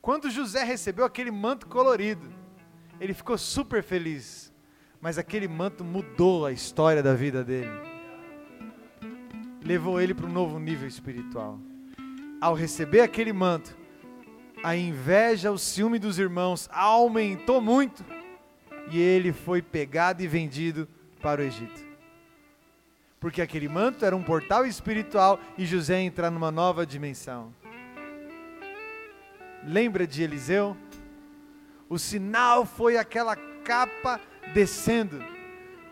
[0.03, 2.31] Quando José recebeu aquele manto colorido,
[3.01, 4.46] ele ficou super feliz.
[5.01, 7.71] Mas aquele manto mudou a história da vida dele.
[9.65, 11.59] Levou ele para um novo nível espiritual.
[12.41, 13.77] Ao receber aquele manto,
[14.63, 18.05] a inveja, o ciúme dos irmãos aumentou muito
[18.91, 20.89] e ele foi pegado e vendido
[21.21, 21.85] para o Egito.
[23.19, 27.53] Porque aquele manto era um portal espiritual e José entrar numa nova dimensão.
[29.65, 30.77] Lembra de Eliseu?
[31.89, 34.21] O sinal foi aquela capa
[34.53, 35.19] descendo.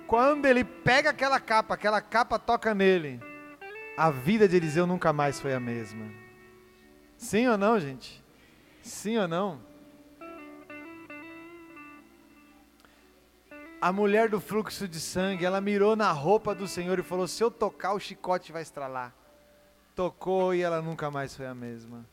[0.06, 3.20] Quando ele pega aquela capa, aquela capa toca nele.
[3.97, 6.10] A vida de Eliseu nunca mais foi a mesma.
[7.16, 8.22] Sim ou não, gente?
[8.82, 9.60] Sim ou não?
[13.81, 17.43] A mulher do fluxo de sangue, ela mirou na roupa do Senhor e falou: Se
[17.43, 19.14] eu tocar, o chicote vai estralar.
[19.94, 22.05] Tocou e ela nunca mais foi a mesma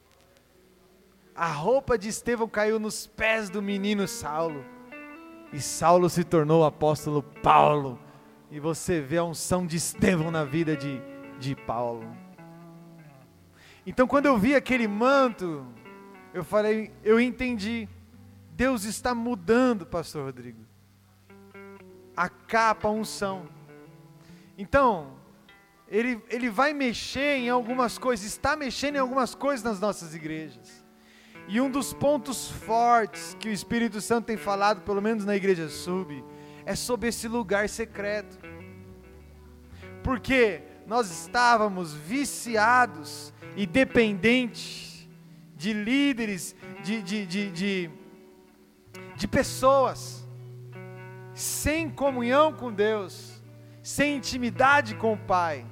[1.36, 4.64] a roupa de Estevão caiu nos pés do menino Saulo.
[5.54, 8.00] E Saulo se tornou o apóstolo Paulo.
[8.50, 11.02] E você vê a unção de Estevão na vida de,
[11.40, 12.06] de Paulo.
[13.86, 15.66] Então, quando eu vi aquele manto,
[16.34, 17.88] eu falei, eu entendi.
[18.52, 20.60] Deus está mudando, Pastor Rodrigo.
[22.16, 23.48] A capa, a unção.
[24.58, 25.14] Então,
[25.88, 30.81] ele, ele vai mexer em algumas coisas, está mexendo em algumas coisas nas nossas igrejas.
[31.54, 35.68] E um dos pontos fortes que o Espírito Santo tem falado, pelo menos na igreja
[35.68, 36.24] sub,
[36.66, 38.40] é sobre esse lugar secreto.
[40.02, 45.10] Porque nós estávamos viciados e dependentes
[45.58, 47.90] de líderes, de, de, de,
[49.18, 50.26] de, pessoas,
[51.34, 53.44] sem comunhão com Deus,
[53.84, 55.66] sem intimidade com o Pai.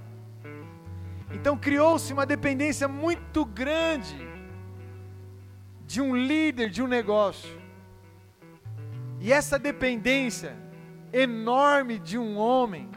[1.31, 4.28] Então criou-se uma dependência muito grande
[5.89, 7.59] de um líder de um negócio.
[9.19, 10.55] E essa dependência
[11.11, 12.87] enorme de um homem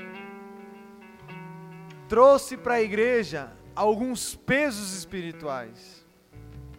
[2.06, 6.06] trouxe para a igreja alguns pesos espirituais,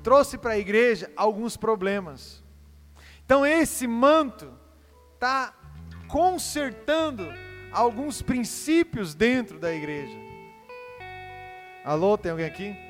[0.04, 2.44] trouxe para a igreja alguns problemas.
[3.26, 4.54] Então esse manto
[5.16, 5.52] está
[6.08, 7.28] consertando
[7.72, 10.16] alguns princípios dentro da igreja.
[11.84, 12.83] Alô, tem alguém aqui?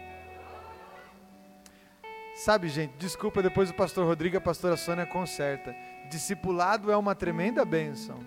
[2.43, 5.73] Sabe, gente, desculpa, depois o pastor Rodrigo e a pastora Sônia conserta.
[6.09, 8.19] Discipulado é uma tremenda bênção.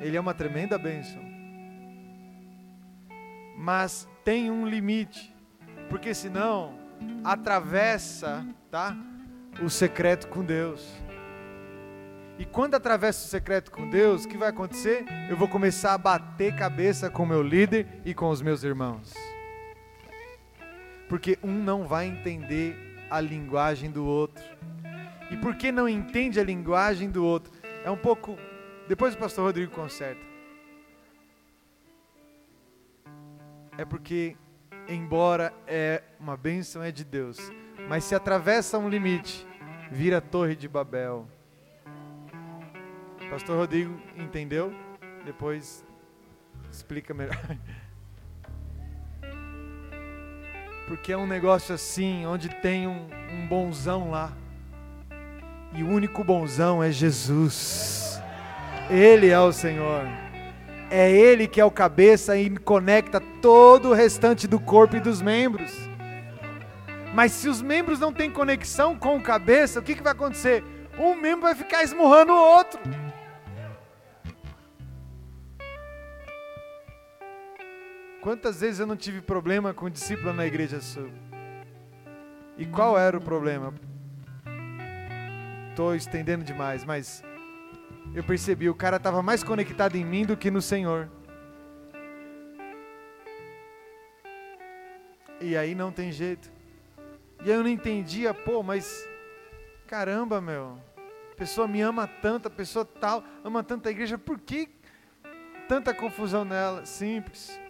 [0.00, 1.22] Ele é uma tremenda bênção.
[3.54, 5.30] Mas tem um limite,
[5.90, 6.72] porque senão
[7.22, 8.96] atravessa, tá?
[9.62, 10.90] O secreto com Deus.
[12.38, 15.04] E quando atravessa o secreto com Deus, o que vai acontecer?
[15.28, 19.12] Eu vou começar a bater cabeça com meu líder e com os meus irmãos.
[21.10, 24.44] Porque um não vai entender a linguagem do outro.
[25.30, 27.52] E porque não entende a linguagem do outro,
[27.84, 28.36] é um pouco.
[28.88, 30.36] Depois o pastor Rodrigo conserta.
[33.78, 34.36] é porque,
[34.88, 37.38] embora é uma bênção é de Deus,
[37.88, 39.46] mas se atravessa um limite,
[39.90, 41.28] vira Torre de Babel.
[43.30, 44.72] Pastor Rodrigo entendeu?
[45.24, 45.84] Depois
[46.70, 47.36] explica melhor.
[50.86, 54.32] Porque é um negócio assim, onde tem um, um bonzão lá.
[55.74, 58.20] E o único bonzão é Jesus.
[58.88, 60.06] Ele é o Senhor.
[60.88, 65.20] É Ele que é o cabeça e conecta todo o restante do corpo e dos
[65.20, 65.72] membros.
[67.12, 70.62] Mas se os membros não têm conexão com o cabeça, o que, que vai acontecer?
[70.98, 72.80] Um membro vai ficar esmurrando o outro.
[78.26, 81.08] Quantas vezes eu não tive problema com discípulo na igreja sul?
[82.58, 83.72] E qual era o problema?
[85.70, 87.22] Estou estendendo demais, mas
[88.12, 91.08] eu percebi, o cara estava mais conectado em mim do que no Senhor.
[95.40, 96.50] E aí não tem jeito.
[97.44, 99.08] E aí eu não entendia, pô, mas
[99.86, 100.80] caramba, meu.
[101.30, 104.68] A pessoa me ama tanto, a pessoa tal, ama tanto a igreja, por que
[105.68, 106.84] tanta confusão nela?
[106.84, 107.64] Simples.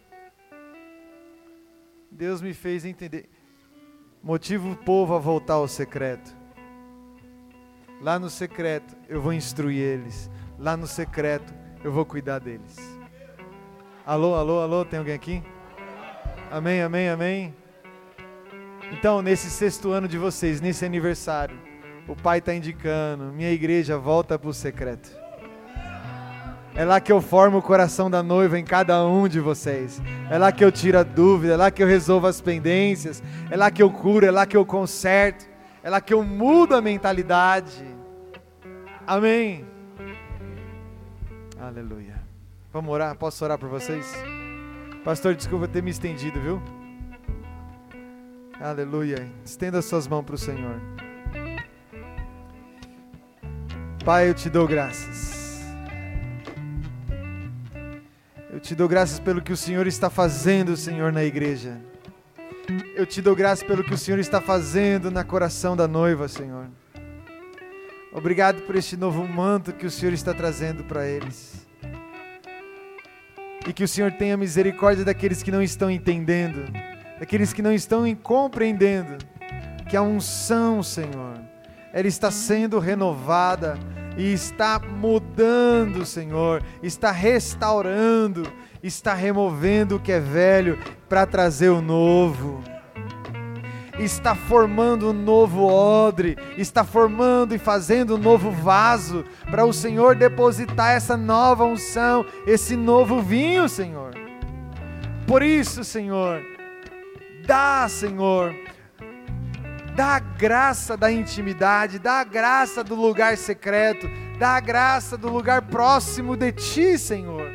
[2.17, 3.29] Deus me fez entender.
[4.23, 6.35] Motiva o povo a voltar ao secreto.
[8.01, 10.31] Lá no secreto eu vou instruir eles.
[10.59, 12.77] Lá no secreto eu vou cuidar deles.
[14.05, 15.43] Alô, alô, alô, tem alguém aqui?
[16.51, 17.55] Amém, amém, amém.
[18.93, 21.59] Então, nesse sexto ano de vocês, nesse aniversário,
[22.09, 25.26] o Pai está indicando: minha igreja volta para o secreto.
[26.77, 30.03] É lá que eu formo o coração da noiva em cada um de vocês.
[30.31, 33.57] É lá que eu tiro a dúvida, é lá que eu resolvo as pendências, é
[33.57, 35.49] lá que eu curo, é lá que eu conserto,
[35.83, 37.83] é lá que eu mudo a mentalidade.
[39.07, 39.65] Amém.
[41.59, 42.21] Aleluia.
[42.71, 43.17] Vamos orar?
[43.17, 44.13] Posso orar por vocês?
[45.03, 46.63] Pastor, desculpa ter me estendido, viu?
[48.61, 49.27] Aleluia.
[49.43, 50.79] Estenda suas mãos para o Senhor.
[54.05, 55.46] Pai, eu te dou graças.
[58.57, 61.79] Eu te dou graças pelo que o Senhor está fazendo, Senhor, na igreja.
[62.95, 66.67] Eu te dou graças pelo que o Senhor está fazendo na coração da noiva, Senhor.
[68.11, 71.67] Obrigado por este novo manto que o Senhor está trazendo para eles.
[73.67, 76.65] E que o Senhor tenha misericórdia daqueles que não estão entendendo,
[77.21, 79.19] daqueles que não estão compreendendo
[79.87, 81.39] que a unção, Senhor,
[81.93, 83.79] ela está sendo renovada
[84.17, 88.51] e está mudando, Senhor, está restaurando,
[88.83, 90.79] está removendo o que é velho
[91.09, 92.63] para trazer o novo.
[93.99, 100.15] Está formando um novo odre, está formando e fazendo um novo vaso para o Senhor
[100.15, 104.15] depositar essa nova unção, esse novo vinho, Senhor.
[105.27, 106.43] Por isso, Senhor,
[107.47, 108.55] dá, Senhor,
[109.97, 114.07] dá a graça da intimidade, dá a graça do lugar secreto,
[114.39, 117.51] dá a graça do lugar próximo de ti, Senhor,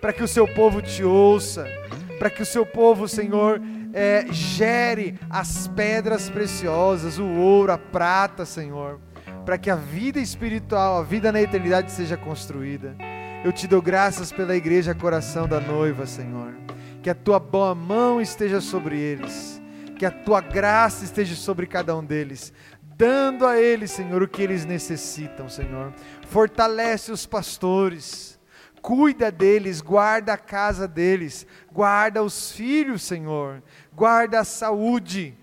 [0.00, 1.66] para que o seu povo te ouça,
[2.20, 3.60] para que o seu povo, Senhor,
[3.92, 9.00] é, gere as pedras preciosas, o ouro, a prata, Senhor,
[9.44, 12.94] para que a vida espiritual, a vida na eternidade seja construída.
[13.44, 16.54] Eu te dou graças pela igreja Coração da Noiva, Senhor.
[17.02, 19.61] Que a tua boa mão esteja sobre eles
[19.98, 22.52] que a tua graça esteja sobre cada um deles,
[22.96, 25.92] dando a eles, Senhor, o que eles necessitam, Senhor.
[26.28, 28.38] Fortalece os pastores,
[28.80, 33.62] cuida deles, guarda a casa deles, guarda os filhos, Senhor,
[33.92, 35.38] guarda a saúde,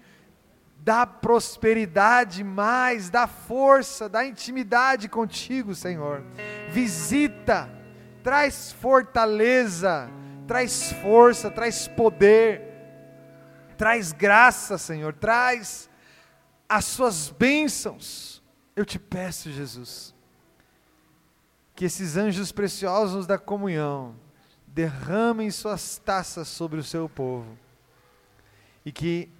[0.79, 6.23] dá prosperidade mais, dá força, dá intimidade contigo, Senhor.
[6.69, 7.69] Visita,
[8.23, 10.09] traz fortaleza,
[10.47, 12.68] traz força, traz poder
[13.79, 15.89] traz graça, Senhor, traz
[16.67, 18.43] as suas bênçãos.
[18.75, 20.13] Eu te peço, Jesus,
[21.73, 24.15] que esses anjos preciosos da comunhão
[24.67, 27.57] derramem suas taças sobre o seu povo
[28.85, 29.31] e que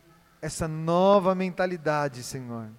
[0.42, 2.70] essa nova mentalidade, Senhor,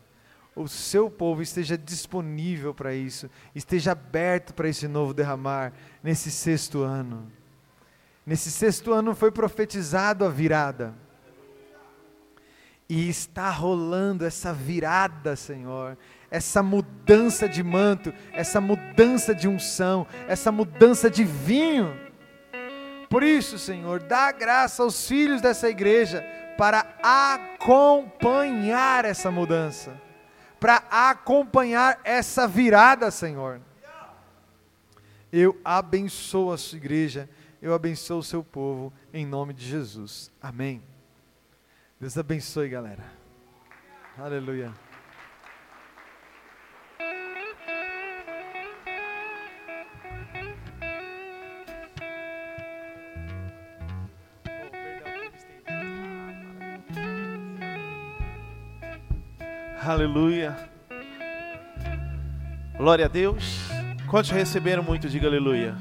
[0.56, 6.82] o seu povo esteja disponível para isso, esteja aberto para esse novo derramar nesse sexto
[6.82, 7.30] ano.
[8.24, 11.09] Nesse sexto ano foi profetizado a virada.
[12.90, 15.96] E está rolando essa virada, Senhor,
[16.30, 21.96] essa mudança de manto, essa mudança de unção, essa mudança de vinho.
[23.08, 26.20] Por isso, Senhor, dá graça aos filhos dessa igreja
[26.58, 29.96] para acompanhar essa mudança,
[30.58, 33.60] para acompanhar essa virada, Senhor.
[35.32, 37.28] Eu abençoo a sua igreja
[37.62, 40.30] eu abençoo o seu povo em nome de Jesus.
[40.40, 40.82] Amém.
[42.00, 43.04] Deus abençoe, galera.
[44.16, 44.72] Aleluia.
[59.84, 60.56] Aleluia.
[62.78, 63.58] Glória a Deus.
[64.08, 65.06] Quantos receberam muito?
[65.06, 65.76] Diga aleluia.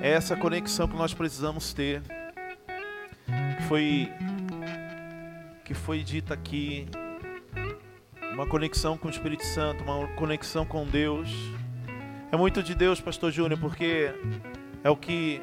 [0.00, 2.02] É essa conexão que nós precisamos ter.
[3.68, 4.12] Foi
[5.72, 6.86] que foi dita aqui
[8.34, 11.30] uma conexão com o Espírito Santo, uma conexão com Deus.
[12.30, 14.12] É muito de Deus, pastor Júnior, porque
[14.84, 15.40] é o que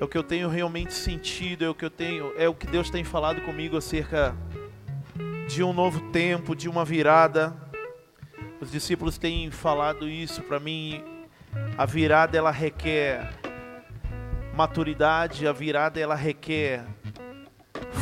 [0.00, 2.68] é o que eu tenho realmente sentido, é o que eu tenho, é o que
[2.68, 4.36] Deus tem falado comigo acerca
[5.48, 7.52] de um novo tempo, de uma virada.
[8.60, 11.02] Os discípulos têm falado isso para mim.
[11.76, 13.32] A virada ela requer
[14.54, 16.84] maturidade, a virada ela requer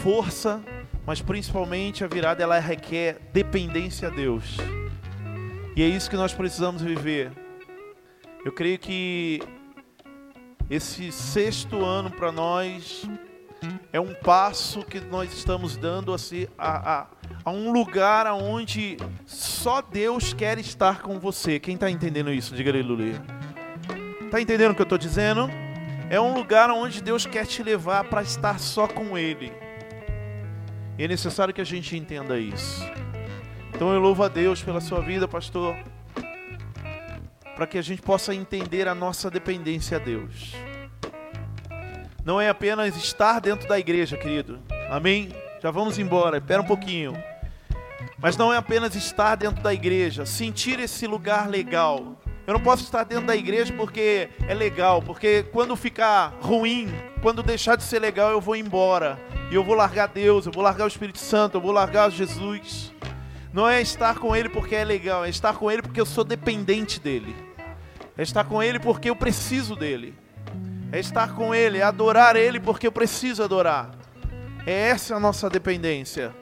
[0.02, 0.62] força,
[1.06, 4.56] mas principalmente a virada ela requer dependência a Deus.
[5.74, 7.32] E é isso que nós precisamos viver.
[8.44, 9.40] Eu creio que
[10.68, 13.08] esse sexto ano para nós
[13.92, 17.06] é um passo que nós estamos dando assim, a, a,
[17.44, 18.96] a um lugar onde
[19.26, 21.60] só Deus quer estar com você.
[21.60, 22.54] Quem está entendendo isso?
[22.54, 23.22] Diga aleluia.
[24.24, 25.48] Está entendendo o que eu estou dizendo?
[26.10, 29.52] É um lugar onde Deus quer te levar para estar só com Ele.
[31.02, 32.80] E é necessário que a gente entenda isso.
[33.74, 35.76] Então eu louvo a Deus pela sua vida, pastor,
[37.56, 40.54] para que a gente possa entender a nossa dependência a Deus
[42.24, 44.60] não é apenas estar dentro da igreja, querido.
[44.88, 45.30] Amém?
[45.60, 47.20] Já vamos embora, espera um pouquinho.
[48.18, 52.20] Mas não é apenas estar dentro da igreja, sentir esse lugar legal.
[52.46, 56.88] Eu não posso estar dentro da igreja porque é legal, porque quando ficar ruim,
[57.20, 59.18] quando deixar de ser legal, eu vou embora.
[59.52, 62.92] E eu vou largar Deus, eu vou largar o Espírito Santo, eu vou largar Jesus.
[63.52, 66.24] Não é estar com Ele porque é legal, é estar com Ele porque eu sou
[66.24, 67.36] dependente dEle.
[68.18, 70.20] É estar com Ele porque eu preciso dEle
[70.92, 73.90] é estar com Ele, é adorar Ele porque eu preciso adorar.
[74.66, 76.34] É essa a nossa dependência.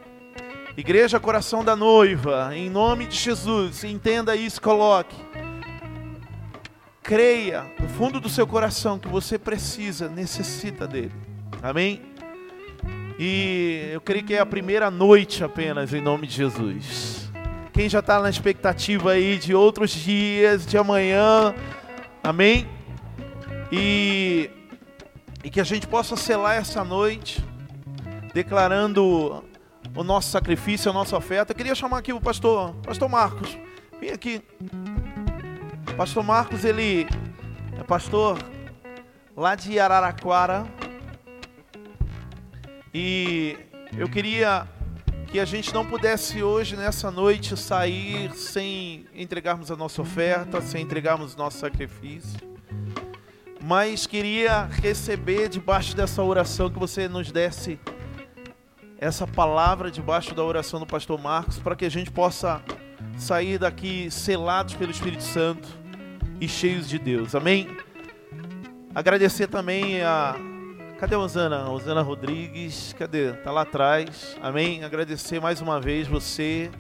[0.77, 5.17] Igreja Coração da Noiva, em nome de Jesus, entenda isso, coloque.
[7.01, 11.13] Creia no fundo do seu coração que você precisa, necessita dele.
[11.63, 12.10] Amém?
[13.23, 17.31] E eu creio que é a primeira noite apenas, em nome de Jesus.
[17.71, 21.55] Quem já está na expectativa aí de outros dias, de amanhã,
[22.25, 22.67] amém?
[23.71, 24.49] E,
[25.45, 27.45] e que a gente possa selar essa noite,
[28.33, 29.45] declarando
[29.95, 31.53] o nosso sacrifício, a nossa oferta.
[31.53, 33.55] Eu queria chamar aqui o pastor, pastor Marcos.
[34.01, 34.41] Vem aqui.
[35.95, 37.07] Pastor Marcos, ele
[37.79, 38.39] é pastor
[39.37, 40.80] lá de Araraquara.
[42.93, 43.57] E
[43.97, 44.67] eu queria
[45.29, 50.83] que a gente não pudesse hoje, nessa noite, sair sem entregarmos a nossa oferta, sem
[50.83, 52.51] entregarmos o nosso sacrifício
[53.63, 57.79] mas queria receber debaixo dessa oração que você nos desse
[58.99, 62.63] essa palavra debaixo da oração do pastor Marcos, para que a gente possa
[63.17, 65.69] sair daqui selados pelo Espírito Santo
[66.41, 67.35] e cheios de Deus.
[67.35, 67.69] Amém?
[68.95, 70.35] Agradecer também a.
[71.01, 71.71] Cadê a Osana?
[71.71, 73.33] Osana Rodrigues, cadê?
[73.33, 74.37] Tá lá atrás.
[74.43, 74.85] Amém?
[74.85, 76.71] Agradecer mais uma vez você,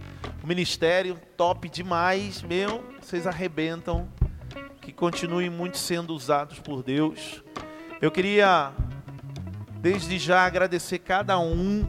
[0.44, 2.84] o ministério, top demais, meu.
[3.00, 4.06] Vocês arrebentam
[4.82, 7.42] que continuem muito sendo usados por Deus.
[7.98, 8.72] Eu queria,
[9.80, 11.82] desde já, agradecer cada um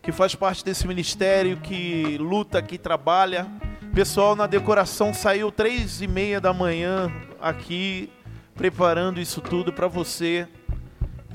[0.00, 3.46] que faz parte desse ministério, que luta, que trabalha.
[3.94, 8.10] Pessoal na decoração saiu três e meia da manhã aqui
[8.54, 10.48] preparando isso tudo para você.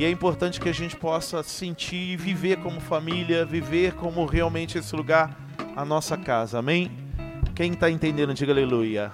[0.02, 4.76] E é importante que a gente possa sentir e viver como família, viver como realmente
[4.80, 5.38] esse lugar,
[5.76, 6.58] a nossa casa.
[6.58, 6.90] Amém?
[7.56, 9.14] Quem está entendendo, diga aleluia.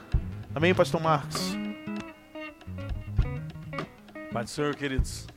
[0.56, 1.58] Amém, Pastor Marcos?
[4.32, 5.28] Pai do Senhor, queridos.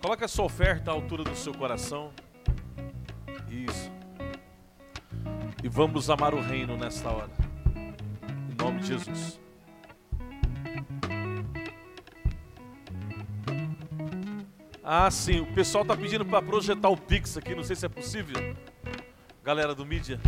[0.00, 2.12] Coloque a sua oferta à altura do seu coração.
[3.50, 3.90] Isso.
[5.60, 7.32] E vamos amar o reino nesta hora.
[7.74, 9.39] Em nome de Jesus.
[14.82, 17.88] Ah, sim, o pessoal está pedindo para projetar o Pix aqui, não sei se é
[17.88, 18.56] possível.
[19.44, 20.18] Galera do mídia.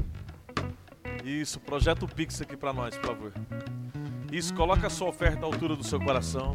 [1.24, 3.32] Isso, projeta o Pix aqui para nós, por favor.
[4.30, 6.54] Isso, coloca a sua oferta à altura do seu coração.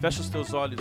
[0.00, 0.80] Fecha os teus olhos.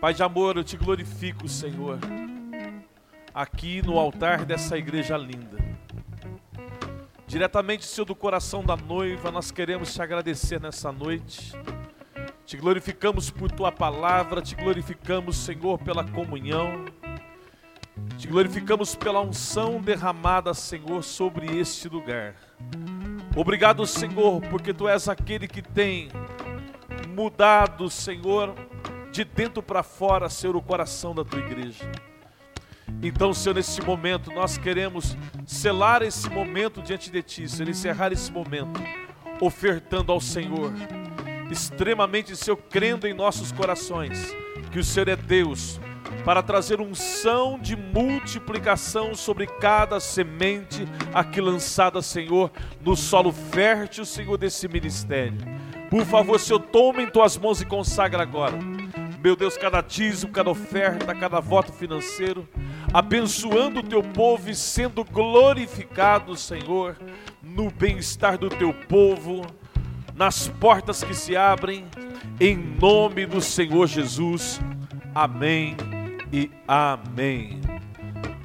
[0.00, 1.98] Pai de amor, eu te glorifico, Senhor,
[3.32, 5.56] aqui no altar dessa igreja linda.
[7.26, 11.52] Diretamente, Senhor, do coração da noiva, nós queremos te agradecer nessa noite.
[12.46, 16.84] Te glorificamos por tua palavra, te glorificamos, Senhor, pela comunhão.
[18.18, 22.34] Te glorificamos pela unção derramada, Senhor, sobre este lugar.
[23.34, 26.10] Obrigado, Senhor, porque tu és aquele que tem
[27.08, 28.54] mudado, Senhor,
[29.10, 31.90] de dentro para fora, Senhor, o coração da tua igreja.
[33.02, 35.16] Então, Senhor, nesse momento, nós queremos
[35.46, 38.80] selar esse momento diante de Ti, Senhor, encerrar esse momento,
[39.40, 40.72] ofertando ao Senhor,
[41.50, 44.34] extremamente, Senhor, crendo em nossos corações,
[44.70, 45.80] que o Senhor é Deus,
[46.24, 52.50] para trazer unção de multiplicação sobre cada semente aqui lançada, Senhor,
[52.80, 55.36] no solo fértil, Senhor, desse ministério.
[55.90, 58.58] Por favor, Senhor, tome em tuas mãos e consagra agora.
[59.22, 62.48] Meu Deus, cada dízimo, cada oferta, cada voto financeiro,
[62.92, 66.96] abençoando o teu povo e sendo glorificado, Senhor,
[67.42, 69.42] no bem-estar do teu povo,
[70.14, 71.86] nas portas que se abrem,
[72.40, 74.60] em nome do Senhor Jesus.
[75.14, 75.76] Amém
[76.32, 77.60] e amém.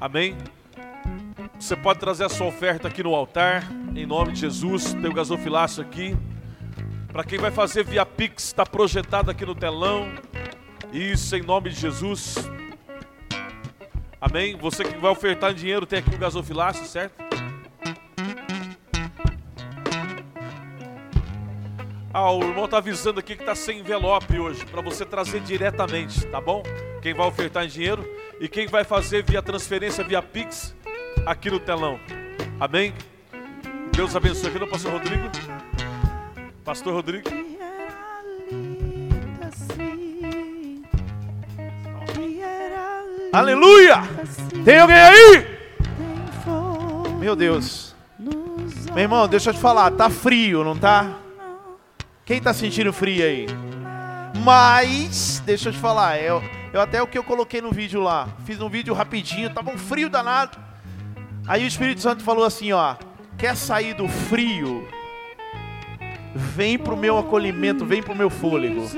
[0.00, 0.36] Amém.
[1.58, 4.94] Você pode trazer a sua oferta aqui no altar, em nome de Jesus.
[4.94, 6.16] Tem o gasofilaço aqui.
[7.12, 10.08] Para quem vai fazer via Pix, está projetado aqui no telão.
[10.92, 12.36] Isso em nome de Jesus.
[14.20, 14.56] Amém.
[14.56, 17.29] Você que vai ofertar em dinheiro, tem aqui o gasofilaço, certo?
[22.12, 26.26] Ah, o irmão está avisando aqui que está sem envelope hoje, para você trazer diretamente,
[26.26, 26.60] tá bom?
[27.00, 28.04] Quem vai ofertar em dinheiro
[28.40, 30.74] e quem vai fazer via transferência, via Pix,
[31.24, 32.00] aqui no telão.
[32.58, 32.92] Amém?
[33.94, 34.48] Deus abençoe.
[34.48, 35.30] Aqui no Pastor Rodrigo.
[36.64, 37.30] Pastor Rodrigo.
[43.32, 44.02] Aleluia!
[44.64, 45.60] Tem alguém aí?
[47.20, 47.94] Meu Deus.
[48.18, 51.19] Meu irmão, deixa eu te falar, tá frio, não tá?
[52.30, 53.46] Quem tá sentindo frio aí?
[54.44, 56.40] Mas, deixa eu te falar, eu,
[56.72, 59.76] eu até o que eu coloquei no vídeo lá, fiz um vídeo rapidinho, tava um
[59.76, 60.56] frio danado.
[61.44, 62.94] Aí o Espírito Santo falou assim, ó,
[63.36, 64.86] quer sair do frio?
[66.32, 68.88] Vem pro meu acolhimento, vem pro meu fôlego.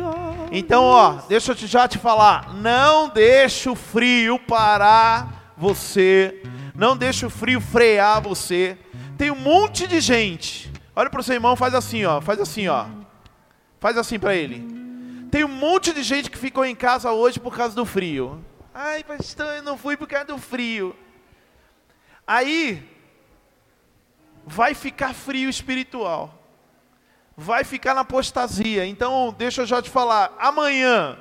[0.51, 6.43] Então, ó, deixa eu já te falar, não deixa o frio parar você,
[6.75, 8.77] não deixa o frio frear você.
[9.17, 10.71] Tem um monte de gente.
[10.95, 12.85] Olha pro seu irmão, faz assim, ó, faz assim, ó.
[13.83, 14.65] Faz assim pra ele.
[15.31, 18.43] Tem um monte de gente que ficou em casa hoje por causa do frio.
[18.73, 20.97] Ai, pastor, eu não fui por causa do frio.
[22.27, 22.83] Aí
[24.47, 26.39] vai ficar frio espiritual
[27.37, 28.87] vai ficar na apostasia.
[28.87, 30.33] Então, deixa eu já te falar.
[30.39, 31.19] Amanhã,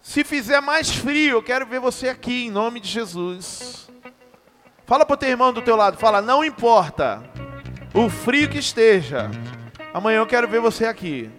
[0.00, 3.90] se fizer mais frio, eu quero ver você aqui, em nome de Jesus.
[4.84, 5.98] Fala para o teu irmão do teu lado.
[5.98, 7.22] Fala, não importa
[7.92, 9.30] o frio que esteja.
[9.92, 11.30] Amanhã eu quero ver você aqui.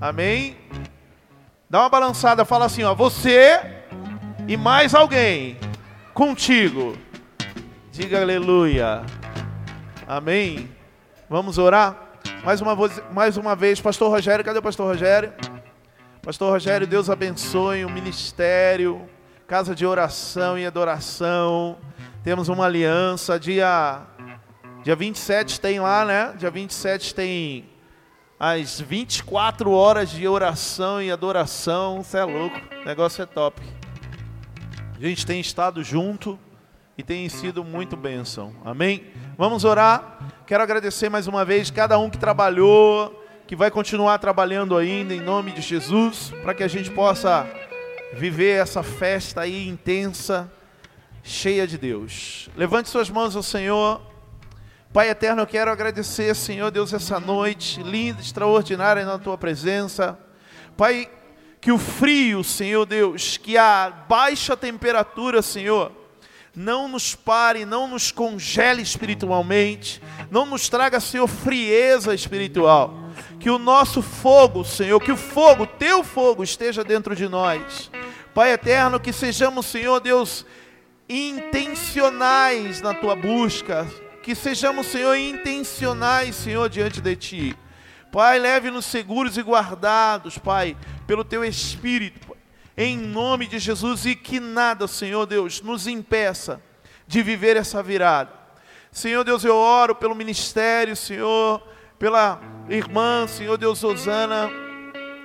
[0.00, 0.56] Amém?
[1.68, 2.44] Dá uma balançada.
[2.44, 2.94] Fala assim, ó.
[2.94, 3.60] Você
[4.46, 5.58] e mais alguém
[6.14, 6.96] contigo.
[7.90, 9.02] Diga aleluia.
[10.06, 10.70] Amém?
[11.28, 11.96] Vamos orar?
[12.44, 12.76] Mais uma,
[13.12, 15.32] mais uma vez, Pastor Rogério, cadê o Pastor Rogério?
[16.22, 19.02] Pastor Rogério, Deus abençoe o ministério,
[19.46, 21.76] casa de oração e adoração.
[22.22, 24.02] Temos uma aliança, dia,
[24.84, 26.34] dia 27 tem lá, né?
[26.38, 27.68] Dia 27 tem
[28.38, 32.02] as 24 horas de oração e adoração.
[32.02, 33.60] Você é louco, o negócio é top.
[34.96, 36.38] A gente tem estado junto
[36.96, 38.52] e tem sido muito bênção.
[38.64, 39.06] Amém?
[39.36, 40.18] Vamos orar.
[40.46, 45.20] Quero agradecer mais uma vez cada um que trabalhou, que vai continuar trabalhando ainda em
[45.20, 47.46] nome de Jesus, para que a gente possa
[48.12, 50.50] viver essa festa aí intensa,
[51.22, 52.48] cheia de Deus.
[52.56, 54.00] Levante suas mãos ao Senhor.
[54.90, 60.18] Pai eterno, eu quero agradecer, Senhor Deus, essa noite linda, extraordinária na tua presença.
[60.78, 61.10] Pai,
[61.60, 65.92] que o frio, Senhor Deus, que a baixa temperatura, Senhor,
[66.56, 72.94] não nos pare, não nos congele espiritualmente, não nos traga, Senhor, frieza espiritual.
[73.38, 77.90] Que o nosso fogo, Senhor, que o fogo, teu fogo, esteja dentro de nós.
[78.34, 80.46] Pai eterno, que sejamos, Senhor Deus,
[81.06, 83.86] intencionais na tua busca,
[84.28, 87.56] que sejamos, Senhor, intencionais, Senhor, diante de ti.
[88.12, 90.76] Pai, leve-nos seguros e guardados, Pai,
[91.06, 92.36] pelo teu Espírito,
[92.76, 96.60] em nome de Jesus, e que nada, Senhor Deus, nos impeça
[97.06, 98.30] de viver essa virada.
[98.92, 101.66] Senhor Deus, eu oro pelo ministério, Senhor,
[101.98, 102.38] pela
[102.68, 104.50] irmã, Senhor Deus, Osana,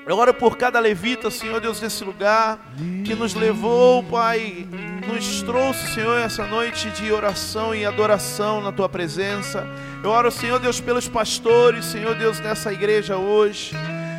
[0.05, 2.59] Eu oro por cada levita, Senhor Deus, desse lugar,
[3.05, 4.67] que nos levou, Pai,
[5.07, 9.65] nos trouxe, Senhor, essa noite de oração e adoração na Tua presença.
[10.03, 13.71] Eu oro, Senhor Deus, pelos pastores, Senhor Deus, nessa igreja hoje.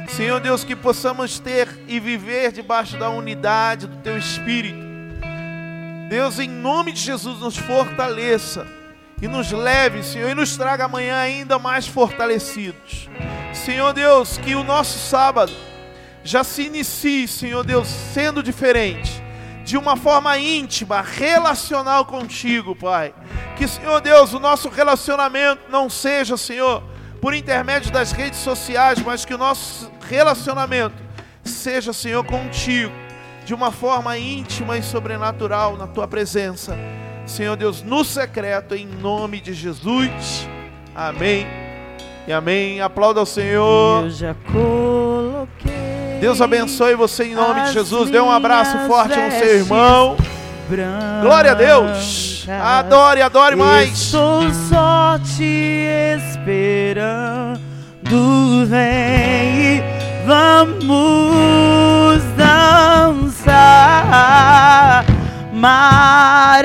[0.09, 4.83] Senhor Deus, que possamos ter e viver debaixo da unidade do Teu Espírito.
[6.09, 8.67] Deus, em nome de Jesus, nos fortaleça
[9.21, 13.11] e nos leve, Senhor, e nos traga amanhã ainda mais fortalecidos.
[13.53, 15.53] Senhor Deus, que o nosso sábado
[16.25, 19.23] já se inicie, Senhor Deus, sendo diferente,
[19.63, 23.15] de uma forma íntima, relacional contigo, Pai.
[23.57, 26.83] Que, Senhor Deus, o nosso relacionamento não seja, Senhor,
[27.21, 30.97] por intermédio das redes sociais, mas que o nosso relacionamento
[31.45, 32.93] seja, Senhor, contigo,
[33.45, 36.77] de uma forma íntima e sobrenatural na tua presença.
[37.27, 40.49] Senhor Deus, no secreto, em nome de Jesus.
[40.95, 41.47] Amém.
[42.27, 42.81] E amém.
[42.81, 44.05] Aplauda ao Senhor.
[44.05, 45.74] Eu já coloquei.
[46.25, 48.09] Deus abençoe você em nome de Jesus.
[48.09, 50.17] Dê um abraço forte no seu irmão.
[51.21, 52.47] Glória a Deus.
[52.49, 53.91] Adore, adore mais.
[53.93, 55.87] Estou só te
[56.17, 57.61] esperando.
[58.67, 59.85] Vem,
[60.27, 63.45] vamos dançar.
[65.53, 66.65] Maranata.